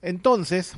[0.00, 0.74] Entonces,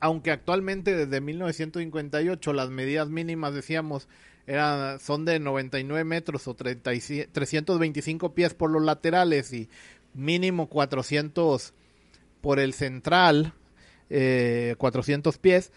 [0.00, 4.08] aunque actualmente desde 1958 las medidas mínimas decíamos
[4.46, 9.70] eran, son de 99 metros o 325 pies por los laterales y
[10.12, 11.72] mínimo 400
[12.40, 13.54] por el central,
[14.10, 15.72] eh, 400 pies,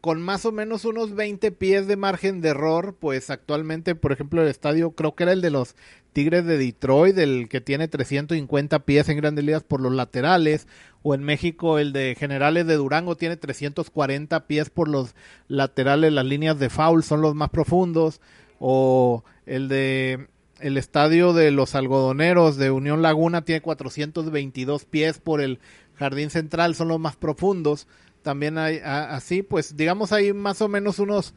[0.00, 4.42] con más o menos unos 20 pies de margen de error, pues actualmente, por ejemplo,
[4.42, 5.76] el estadio creo que era el de los
[6.12, 10.66] Tigres de Detroit, el que tiene 350 pies en grandes ligas por los laterales,
[11.02, 15.14] o en México el de Generales de Durango tiene 340 pies por los
[15.48, 18.20] laterales, las líneas de foul son los más profundos,
[18.58, 20.28] o el de
[20.60, 25.58] el estadio de los algodoneros de Unión Laguna tiene 422 pies por el
[25.94, 27.86] jardín central, son los más profundos.
[28.26, 31.32] También hay así, pues digamos hay más o menos unos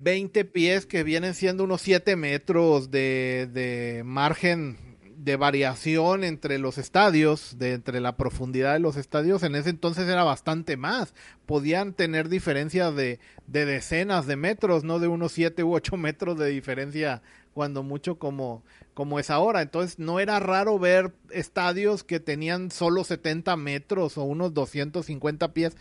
[0.00, 4.85] 20 pies que vienen siendo unos 7 metros de, de margen
[5.16, 10.08] de variación entre los estadios, de entre la profundidad de los estadios, en ese entonces
[10.08, 11.14] era bastante más.
[11.46, 16.38] Podían tener diferencias de, de decenas de metros, no de unos 7 u 8 metros
[16.38, 17.22] de diferencia,
[17.54, 18.62] cuando mucho como,
[18.94, 19.62] como es ahora.
[19.62, 25.76] Entonces no era raro ver estadios que tenían solo 70 metros o unos 250 pies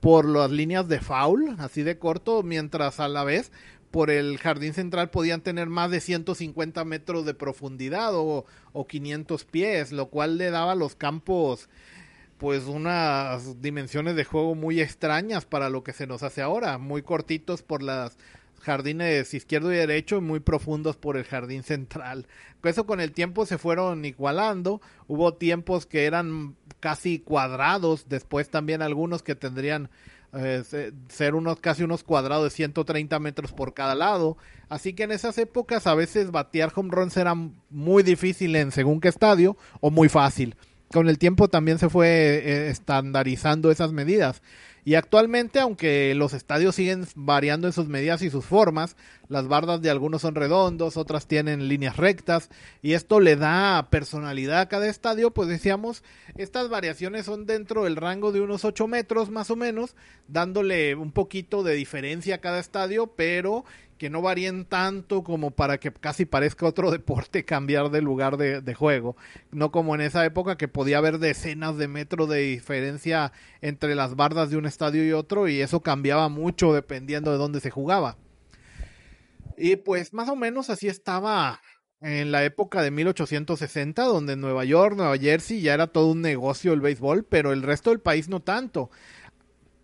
[0.00, 3.50] por las líneas de foul, así de corto, mientras a la vez
[3.94, 9.44] por el jardín central podían tener más de 150 metros de profundidad o, o 500
[9.44, 11.68] pies, lo cual le daba a los campos
[12.36, 17.02] pues unas dimensiones de juego muy extrañas para lo que se nos hace ahora, muy
[17.02, 18.18] cortitos por las
[18.62, 22.26] jardines izquierdo y derecho, muy profundos por el jardín central.
[22.64, 28.82] Eso con el tiempo se fueron igualando, hubo tiempos que eran casi cuadrados, después también
[28.82, 29.88] algunos que tendrían
[30.36, 34.36] eh, ser unos casi unos cuadrados de 130 metros por cada lado.
[34.68, 37.34] Así que en esas épocas a veces batear home runs era
[37.70, 40.56] muy difícil en según qué estadio o muy fácil.
[40.92, 44.42] Con el tiempo también se fue eh, estandarizando esas medidas.
[44.84, 48.96] Y actualmente, aunque los estadios siguen variando en sus medidas y sus formas,
[49.28, 52.50] las bardas de algunos son redondos, otras tienen líneas rectas,
[52.82, 56.04] y esto le da personalidad a cada estadio, pues decíamos,
[56.36, 59.96] estas variaciones son dentro del rango de unos 8 metros más o menos,
[60.28, 63.64] dándole un poquito de diferencia a cada estadio, pero
[64.04, 68.74] que no varíen tanto como para que casi parezca otro deporte cambiar de lugar de,
[68.74, 69.16] juego.
[69.50, 73.32] No como en esa época que podía haber decenas de metros de diferencia
[73.62, 77.60] entre las bardas de un estadio y otro y eso cambiaba mucho dependiendo de dónde
[77.60, 78.18] se jugaba.
[79.56, 81.62] Y pues más o menos así estaba
[82.02, 86.20] en la época de 1860, donde en Nueva York, Nueva Jersey ya era todo un
[86.20, 88.90] negocio el béisbol, pero el resto del país no tanto.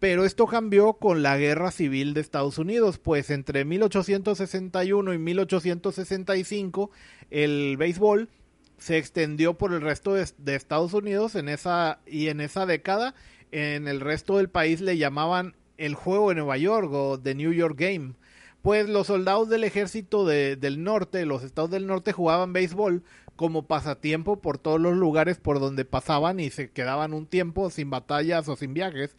[0.00, 6.90] Pero esto cambió con la Guerra Civil de Estados Unidos, pues entre 1861 y 1865
[7.30, 8.30] el béisbol
[8.78, 13.14] se extendió por el resto de, Estados Unidos en esa y en esa década
[13.52, 17.52] en el resto del país le llamaban el juego de Nueva York o The New
[17.52, 18.14] York Game.
[18.62, 23.02] Pues los soldados del ejército del norte, los estados del norte jugaban béisbol
[23.36, 27.90] como pasatiempo por todos los lugares por donde pasaban y se quedaban un tiempo sin
[27.90, 29.16] batallas o sin viajes.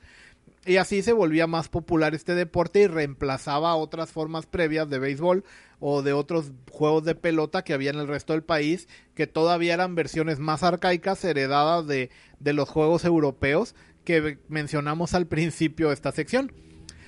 [0.65, 5.43] Y así se volvía más popular este deporte y reemplazaba otras formas previas de béisbol
[5.79, 9.73] o de otros juegos de pelota que había en el resto del país, que todavía
[9.73, 15.95] eran versiones más arcaicas heredadas de, de los juegos europeos que mencionamos al principio de
[15.95, 16.51] esta sección.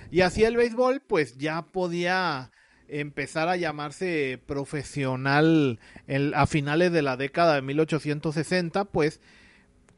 [0.09, 2.51] Y así el béisbol pues ya podía
[2.87, 5.79] empezar a llamarse profesional
[6.35, 9.21] a finales de la década de 1860, pues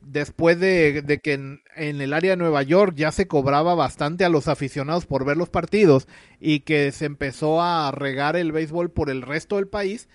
[0.06, 4.48] después de, que en, el área de Nueva York ya se cobraba bastante a los
[4.48, 6.08] aficionados por ver los partidos
[6.40, 10.08] y que se empezó a regar el béisbol por el resto del país,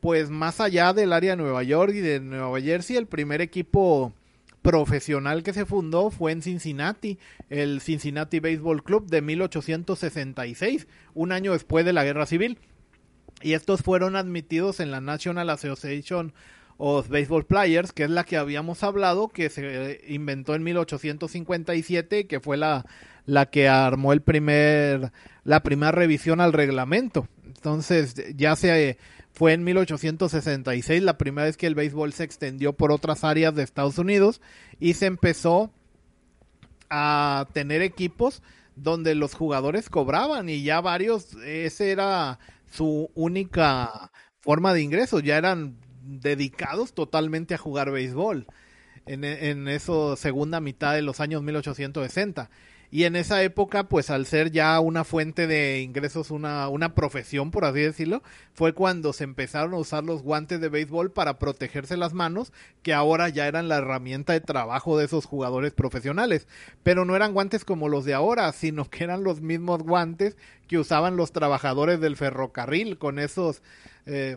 [0.00, 4.12] pues más allá del área de Nueva York y de Nueva Jersey, el primer equipo
[4.60, 7.18] profesional que se fundó fue en Cincinnati,
[7.48, 12.58] el Cincinnati Baseball Club de 1866, un año después de la Guerra Civil.
[13.40, 16.32] Y estos fueron admitidos en la National Association
[16.84, 22.40] of Baseball Players, que es la que habíamos hablado, que se inventó en 1857 que
[22.40, 22.84] fue la,
[23.24, 25.12] la que armó el primer,
[25.44, 27.28] la primera revisión al reglamento.
[27.46, 28.98] Entonces, ya se
[29.30, 33.62] fue en 1866 la primera vez que el béisbol se extendió por otras áreas de
[33.62, 34.40] Estados Unidos
[34.80, 35.70] y se empezó
[36.90, 38.42] a tener equipos
[38.74, 42.40] donde los jugadores cobraban y ya varios, ese era
[42.72, 44.10] su única
[44.40, 48.46] forma de ingresos, ya eran dedicados totalmente a jugar béisbol
[49.06, 52.50] en, en esa segunda mitad de los años 1860.
[52.92, 57.50] Y en esa época, pues al ser ya una fuente de ingresos, una, una profesión,
[57.50, 58.22] por así decirlo,
[58.52, 62.52] fue cuando se empezaron a usar los guantes de béisbol para protegerse las manos,
[62.82, 66.46] que ahora ya eran la herramienta de trabajo de esos jugadores profesionales.
[66.82, 70.36] Pero no eran guantes como los de ahora, sino que eran los mismos guantes
[70.68, 73.62] que usaban los trabajadores del ferrocarril con esos...
[74.04, 74.36] Eh,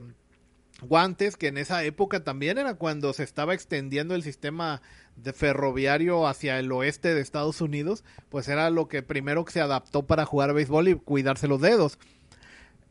[0.82, 4.82] guantes que en esa época también era cuando se estaba extendiendo el sistema
[5.16, 10.06] de ferroviario hacia el oeste de Estados Unidos, pues era lo que primero se adaptó
[10.06, 11.98] para jugar béisbol y cuidarse los dedos.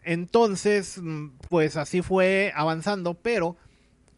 [0.02, 3.56] Entonces, mm, pues así fue avanzando, pero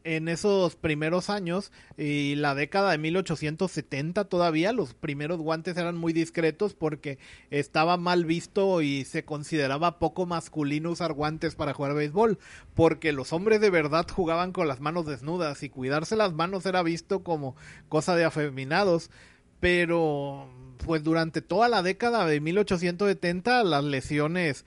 [0.07, 6.13] en esos primeros años y la década de 1870 todavía los primeros guantes eran muy
[6.13, 7.19] discretos porque
[7.51, 12.39] estaba mal visto y se consideraba poco masculino usar guantes para jugar béisbol
[12.75, 16.85] porque los hombres de verdad jugaban con las manos desnudas y cuidarse las manos era
[16.85, 17.57] visto como
[17.89, 19.11] cosa de afeminados.
[19.59, 20.49] Pero
[20.85, 24.65] pues durante toda la década de 1870 las lesiones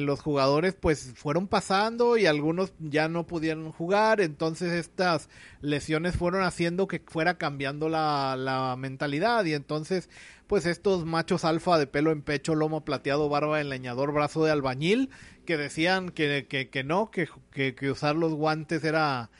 [0.00, 5.28] los jugadores pues fueron pasando y algunos ya no pudieron jugar, entonces estas
[5.60, 9.44] lesiones fueron haciendo que fuera cambiando la, la mentalidad.
[9.44, 10.08] Y entonces
[10.46, 14.50] pues estos machos alfa de pelo en pecho, lomo plateado, barba de leñador, brazo de
[14.50, 15.08] albañil,
[15.46, 17.28] que decían que, que, que no, que,
[17.74, 19.30] que usar los guantes era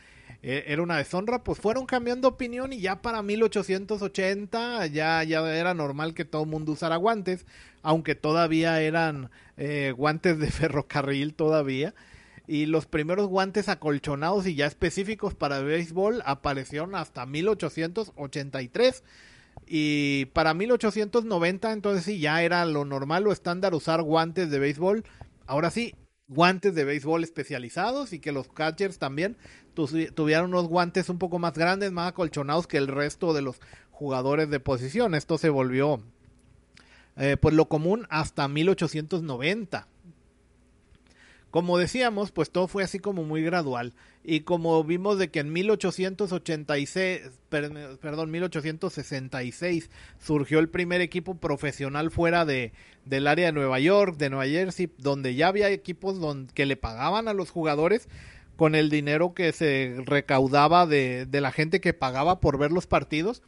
[0.42, 5.72] e, era una deshonra, pues fueron cambiando opinión y ya para 1880 ya, ya era
[5.72, 7.46] normal que todo el mundo usara guantes,
[7.82, 11.94] aunque todavía eran eh, guantes de ferrocarril todavía.
[12.48, 19.04] Y los primeros guantes acolchonados y ya específicos para béisbol aparecieron hasta 1883.
[19.66, 25.04] Y para 1890 entonces sí ya era lo normal o estándar usar guantes de béisbol.
[25.46, 25.94] Ahora sí,
[26.32, 29.36] guantes de béisbol especializados y que los catchers también
[29.74, 34.50] tuvieron unos guantes un poco más grandes, más acolchonados que el resto de los jugadores
[34.50, 35.14] de posición.
[35.14, 36.00] Esto se volvió
[37.16, 39.86] eh, pues lo común hasta 1890.
[41.52, 43.92] Como decíamos, pues todo fue así como muy gradual.
[44.24, 47.20] Y como vimos de que en 1886,
[47.50, 52.72] perdón, 1866 surgió el primer equipo profesional fuera de,
[53.04, 56.78] del área de Nueva York, de Nueva Jersey, donde ya había equipos donde, que le
[56.78, 58.08] pagaban a los jugadores
[58.56, 62.86] con el dinero que se recaudaba de, de la gente que pagaba por ver los
[62.86, 63.42] partidos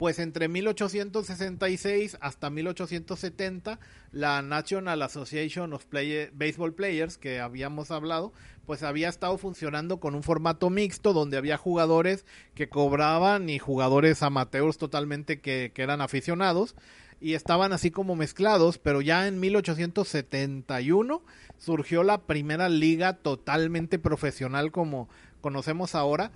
[0.00, 3.78] pues entre 1866 hasta 1870
[4.12, 5.84] la National Association of
[6.32, 8.32] Baseball Players que habíamos hablado
[8.64, 12.24] pues había estado funcionando con un formato mixto donde había jugadores
[12.54, 16.76] que cobraban y jugadores amateurs totalmente que, que eran aficionados
[17.20, 21.22] y estaban así como mezclados, pero ya en 1871
[21.58, 25.08] surgió la primera liga totalmente profesional como
[25.40, 26.32] conocemos ahora.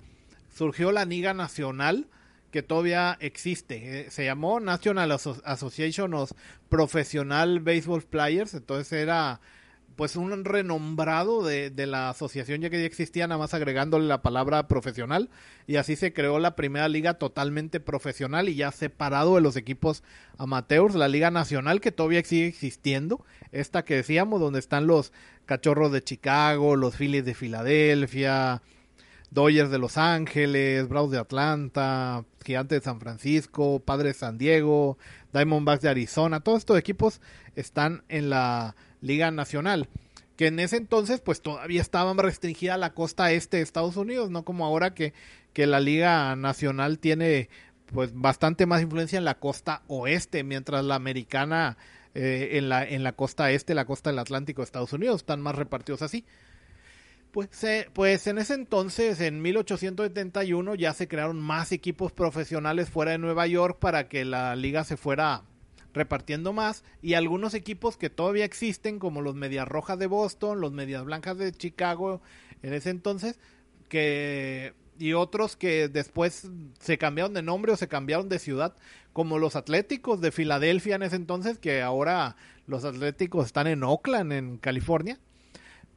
[0.53, 2.07] Surgió la Liga Nacional,
[2.51, 4.01] que todavía existe.
[4.01, 6.31] Eh, se llamó National Association of
[6.69, 9.41] Professional Baseball Players, entonces era
[9.95, 14.21] pues un renombrado de, de, la asociación ya que ya existía, nada más agregándole la
[14.21, 15.29] palabra profesional.
[15.67, 20.03] Y así se creó la primera liga totalmente profesional y ya separado de los equipos
[20.37, 25.13] amateurs, la liga nacional que todavía sigue existiendo, esta que decíamos donde están los
[25.45, 28.61] cachorros de Chicago, los Phillies de Filadelfia,
[29.31, 34.97] Dodgers de Los Ángeles, Bravos de Atlanta, Gigantes de San Francisco, Padres de San Diego,
[35.33, 37.21] Diamondbacks de Arizona, todos estos equipos
[37.55, 38.75] están en la
[39.05, 39.87] Liga Nacional,
[40.35, 44.43] que en ese entonces pues todavía estaban restringida la costa este de Estados Unidos, no
[44.43, 45.13] como ahora que,
[45.53, 47.49] que la Liga Nacional tiene
[47.93, 51.77] pues bastante más influencia en la costa oeste, mientras la americana
[52.15, 55.41] eh, en, la, en la costa este, la costa del Atlántico de Estados Unidos, están
[55.41, 56.25] más repartidos así.
[57.31, 57.49] Pues,
[57.91, 63.45] pues en ese entonces, en 1871, ya se crearon más equipos profesionales fuera de Nueva
[63.45, 65.43] York para que la liga se fuera
[65.95, 70.71] repartiendo más y algunos equipos que todavía existen como los Medias Rojas de Boston, los
[70.71, 72.21] Medias Blancas de Chicago
[72.61, 73.39] en ese entonces
[73.89, 76.47] que y otros que después
[76.79, 78.75] se cambiaron de nombre o se cambiaron de ciudad
[79.13, 82.35] como los Atléticos de Filadelfia en ese entonces que ahora
[82.67, 85.19] los Atléticos están en Oakland en California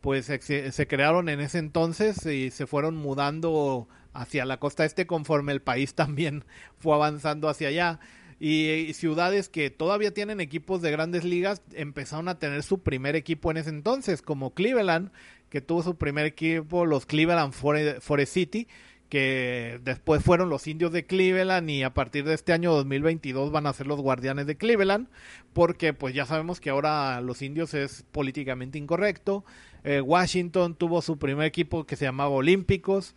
[0.01, 5.53] pues se, crearon en ese entonces y se fueron mudando hacia la costa este conforme
[5.53, 6.45] el país también
[6.79, 8.01] fue avanzando hacia allá.
[8.41, 13.51] Y, ciudades que todavía tienen equipos de grandes ligas empezaron a tener su primer equipo
[13.51, 15.11] en ese entonces, como Cleveland,
[15.49, 18.69] que tuvo su primer equipo, los Cleveland Forest City,
[19.09, 23.67] que después fueron los indios de Cleveland y a partir de este año 2022 van
[23.67, 25.09] a ser los guardianes de Cleveland,
[25.53, 29.45] porque pues ya sabemos que ahora los indios es políticamente incorrecto.
[29.83, 33.15] Eh, Washington tuvo su primer equipo que se llamaba Olímpicos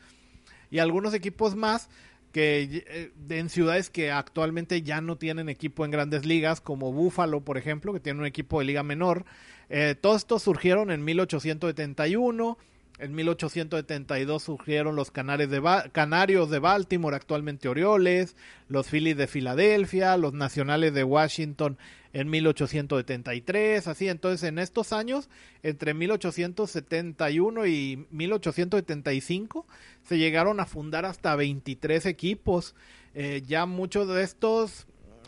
[0.69, 1.89] y algunos equipos más
[2.31, 7.41] que eh, en ciudades que actualmente ya no tienen equipo en grandes ligas, como Buffalo,
[7.41, 9.25] por ejemplo, que tiene un equipo de liga menor.
[9.69, 12.57] Eh, todos estos surgieron en 1871
[13.01, 18.35] en 1872 surgieron los de Canarios de Baltimore, actualmente Orioles,
[18.67, 21.79] los Phillies de Filadelfia, los Nacionales de Washington
[22.13, 24.07] en 1873, así.
[24.07, 25.29] Entonces, en estos años,
[25.63, 29.65] entre 1871 y 1875,
[30.03, 32.75] se llegaron a fundar hasta 23 equipos.
[33.15, 34.85] Eh, ya muchos de estos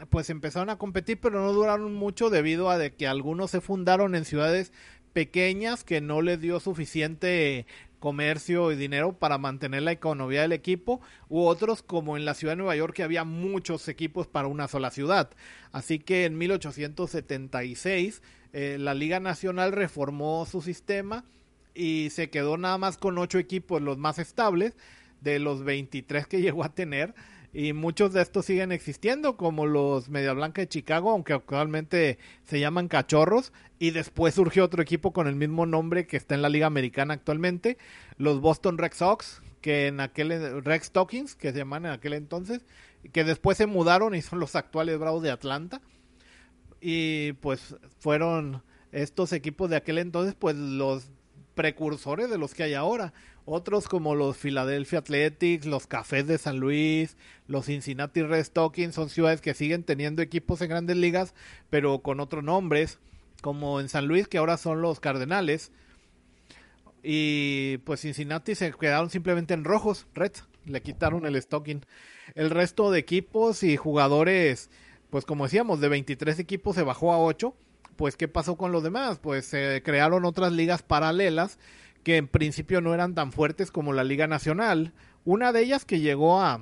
[0.09, 4.25] pues empezaron a competir, pero no duraron mucho debido a que algunos se fundaron en
[4.25, 4.73] ciudades
[5.13, 7.65] pequeñas que no les dio suficiente
[8.03, 10.99] comercio y dinero para mantener la economía del equipo,
[11.29, 14.67] u otros como en la ciudad de Nueva York que había muchos equipos para una
[14.67, 15.29] sola ciudad.
[15.71, 18.21] Así que en 1876
[18.51, 21.23] eh, la Liga Nacional reformó su sistema
[21.73, 24.75] y se quedó nada más con ocho equipos los más estables
[25.21, 27.15] de los 23 que llegó a tener
[27.53, 32.59] y muchos de estos siguen existiendo, como los Media Blanca de Chicago, aunque actualmente se
[32.59, 36.49] llaman Cachorros, y después surgió otro equipo con el mismo nombre que está en la
[36.49, 37.77] Liga Americana actualmente,
[38.17, 42.65] los Boston Red Sox, que en aquel Red Stockings, que se llaman en aquel entonces,
[43.11, 45.81] que después se mudaron y son los actuales Bravos de Atlanta.
[46.81, 51.09] Y pues fueron estos equipos de aquel entonces, pues los
[51.53, 53.13] precursores de los que hay ahora.
[53.45, 57.17] Otros como los Philadelphia Athletics, los Cafés de San Luis,
[57.47, 61.33] los Cincinnati Red Stockings son ciudades que siguen teniendo equipos en grandes ligas,
[61.69, 62.99] pero con otros nombres,
[63.41, 65.71] como en San Luis que ahora son los Cardenales.
[67.03, 71.85] Y pues Cincinnati se quedaron simplemente en rojos, Reds, le quitaron el stocking.
[72.35, 74.69] El resto de equipos y jugadores,
[75.09, 77.53] pues como decíamos, de 23 equipos se bajó a 8
[77.95, 79.19] pues ¿qué pasó con los demás?
[79.19, 81.59] Pues se crearon otras ligas paralelas
[82.03, 84.93] que en principio no eran tan fuertes como la Liga Nacional.
[85.25, 86.61] Una de ellas que llegó a,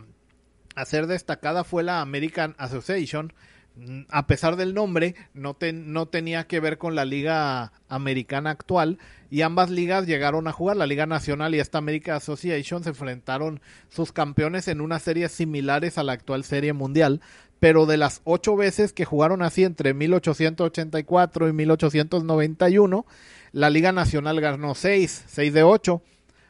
[0.85, 3.33] ser destacada fue la American Association.
[3.75, 8.99] Mm, a pesar del nombre, no, no tenía que ver con la liga americana actual
[9.29, 10.77] y ambas ligas llegaron a jugar.
[10.77, 15.97] La Liga Nacional y esta American Association se enfrentaron sus campeones en unas series similares
[15.97, 17.21] a la actual Serie Mundial,
[17.61, 23.05] pero de las ocho veces que jugaron así entre 1884 y 1891,
[23.51, 26.01] la Liga Nacional ganó seis, seis de ocho,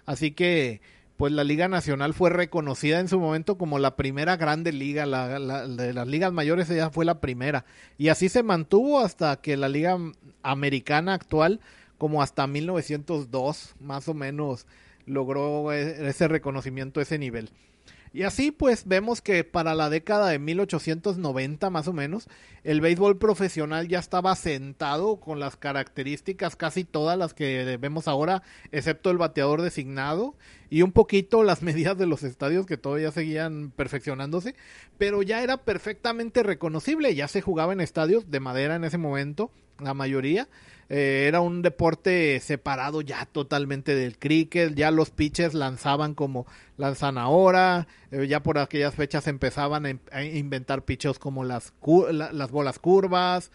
[0.06, 0.80] así que
[1.18, 5.68] pues la Liga Nacional fue reconocida en su momento como la primera grande liga, la,
[5.68, 7.66] de las ligas mayores ella fue la primera,
[7.98, 9.98] y así se mantuvo hasta que la Liga
[10.44, 11.60] Americana actual,
[11.98, 14.66] como hasta 1902, más o menos,
[15.06, 17.50] logró e, ese reconocimiento, ese nivel.
[18.14, 22.28] Y así pues vemos que para la década de 1890 más o menos,
[22.66, 28.44] el béisbol profesional ya estaba sentado con las características casi todas las que vemos ahora,
[28.74, 30.36] excepto el bateador designado
[30.70, 34.56] y un poquito las medidas de los estadios que todavía seguían perfeccionándose,
[34.98, 39.52] pero ya era perfectamente reconocible, ya se jugaba en estadios de madera en ese momento,
[39.82, 40.48] la mayoría,
[40.90, 46.46] eh, era un deporte separado ya totalmente del cricket, ya los pitchers lanzaban como
[46.78, 51.74] lanzan ahora, eh, ya por aquellas fechas empezaban a, inventar pitches como las,
[52.12, 53.52] las bolas curvas,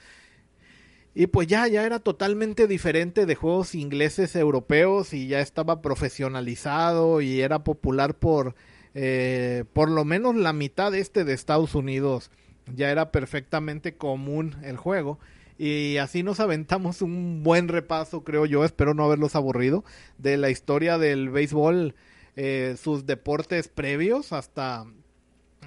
[1.15, 7.23] y pues ya, ya era totalmente diferente de juegos ingleses europeos y ya estaba profesionalizado
[7.23, 8.55] y era popular por
[8.99, 12.31] eh, por lo menos la mitad este de Estados Unidos.
[12.75, 15.19] Ya era perfectamente común el juego.
[15.59, 19.85] Y así nos aventamos un buen repaso, creo yo, espero no haberlos aburrido,
[20.19, 21.95] de la historia del béisbol,
[22.37, 24.85] eh, sus deportes previos hasta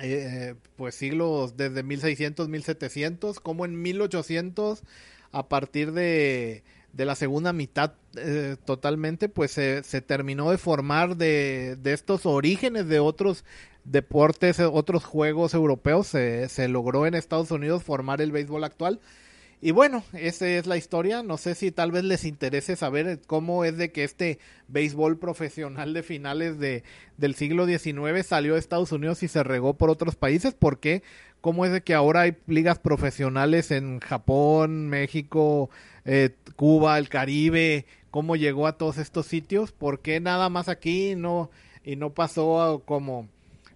[0.01, 4.83] eh, pues siglos desde 1600, 1700, como en 1800,
[5.31, 6.63] a partir de,
[6.93, 12.27] de la segunda mitad eh, totalmente, pues se, se, terminó de formar de, de estos
[12.27, 13.43] orígenes de otros
[13.83, 18.99] deportes, otros juegos europeos, se logró en Estados Unidos formar el béisbol actual
[19.61, 21.21] y bueno, esa es la historia.
[21.21, 25.93] No sé si tal vez les interese saber cómo es de que este béisbol profesional
[25.93, 26.83] de finales de,
[27.17, 30.53] del siglo XIX salió de Estados Unidos y se regó por otros países.
[30.53, 31.03] ¿Por qué?
[31.41, 35.69] ¿Cómo es de que ahora hay ligas profesionales en Japón, México,
[36.05, 37.85] eh, Cuba, el Caribe?
[38.11, 39.73] ¿Cómo llegó a todos estos sitios?
[39.73, 41.51] ¿Por qué nada más aquí no,
[41.83, 43.27] y no pasó como,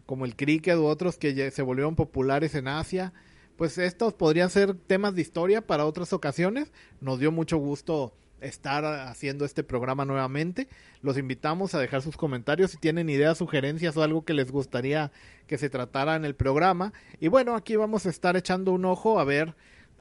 [0.05, 3.11] como el cricket u otros que se volvieron populares en Asia?
[3.57, 6.71] Pues estos podrían ser temas de historia para otras ocasiones.
[7.01, 10.67] Nos dio mucho gusto estar haciendo este programa nuevamente.
[11.01, 15.11] Los invitamos a dejar sus comentarios si tienen ideas, sugerencias o algo que les gustaría
[15.47, 16.93] que se tratara en el programa.
[17.19, 19.55] Y bueno, aquí vamos a estar echando un ojo a ver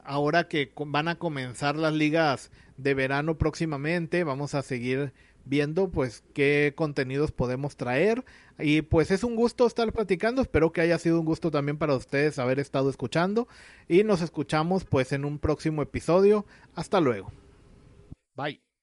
[0.04, 5.12] ahora que van a comenzar las ligas de verano próximamente, vamos a seguir
[5.44, 8.24] viendo pues qué contenidos podemos traer
[8.58, 11.94] y pues es un gusto estar platicando, espero que haya sido un gusto también para
[11.94, 13.48] ustedes haber estado escuchando
[13.88, 17.32] y nos escuchamos pues en un próximo episodio, hasta luego.
[18.34, 18.61] Bye.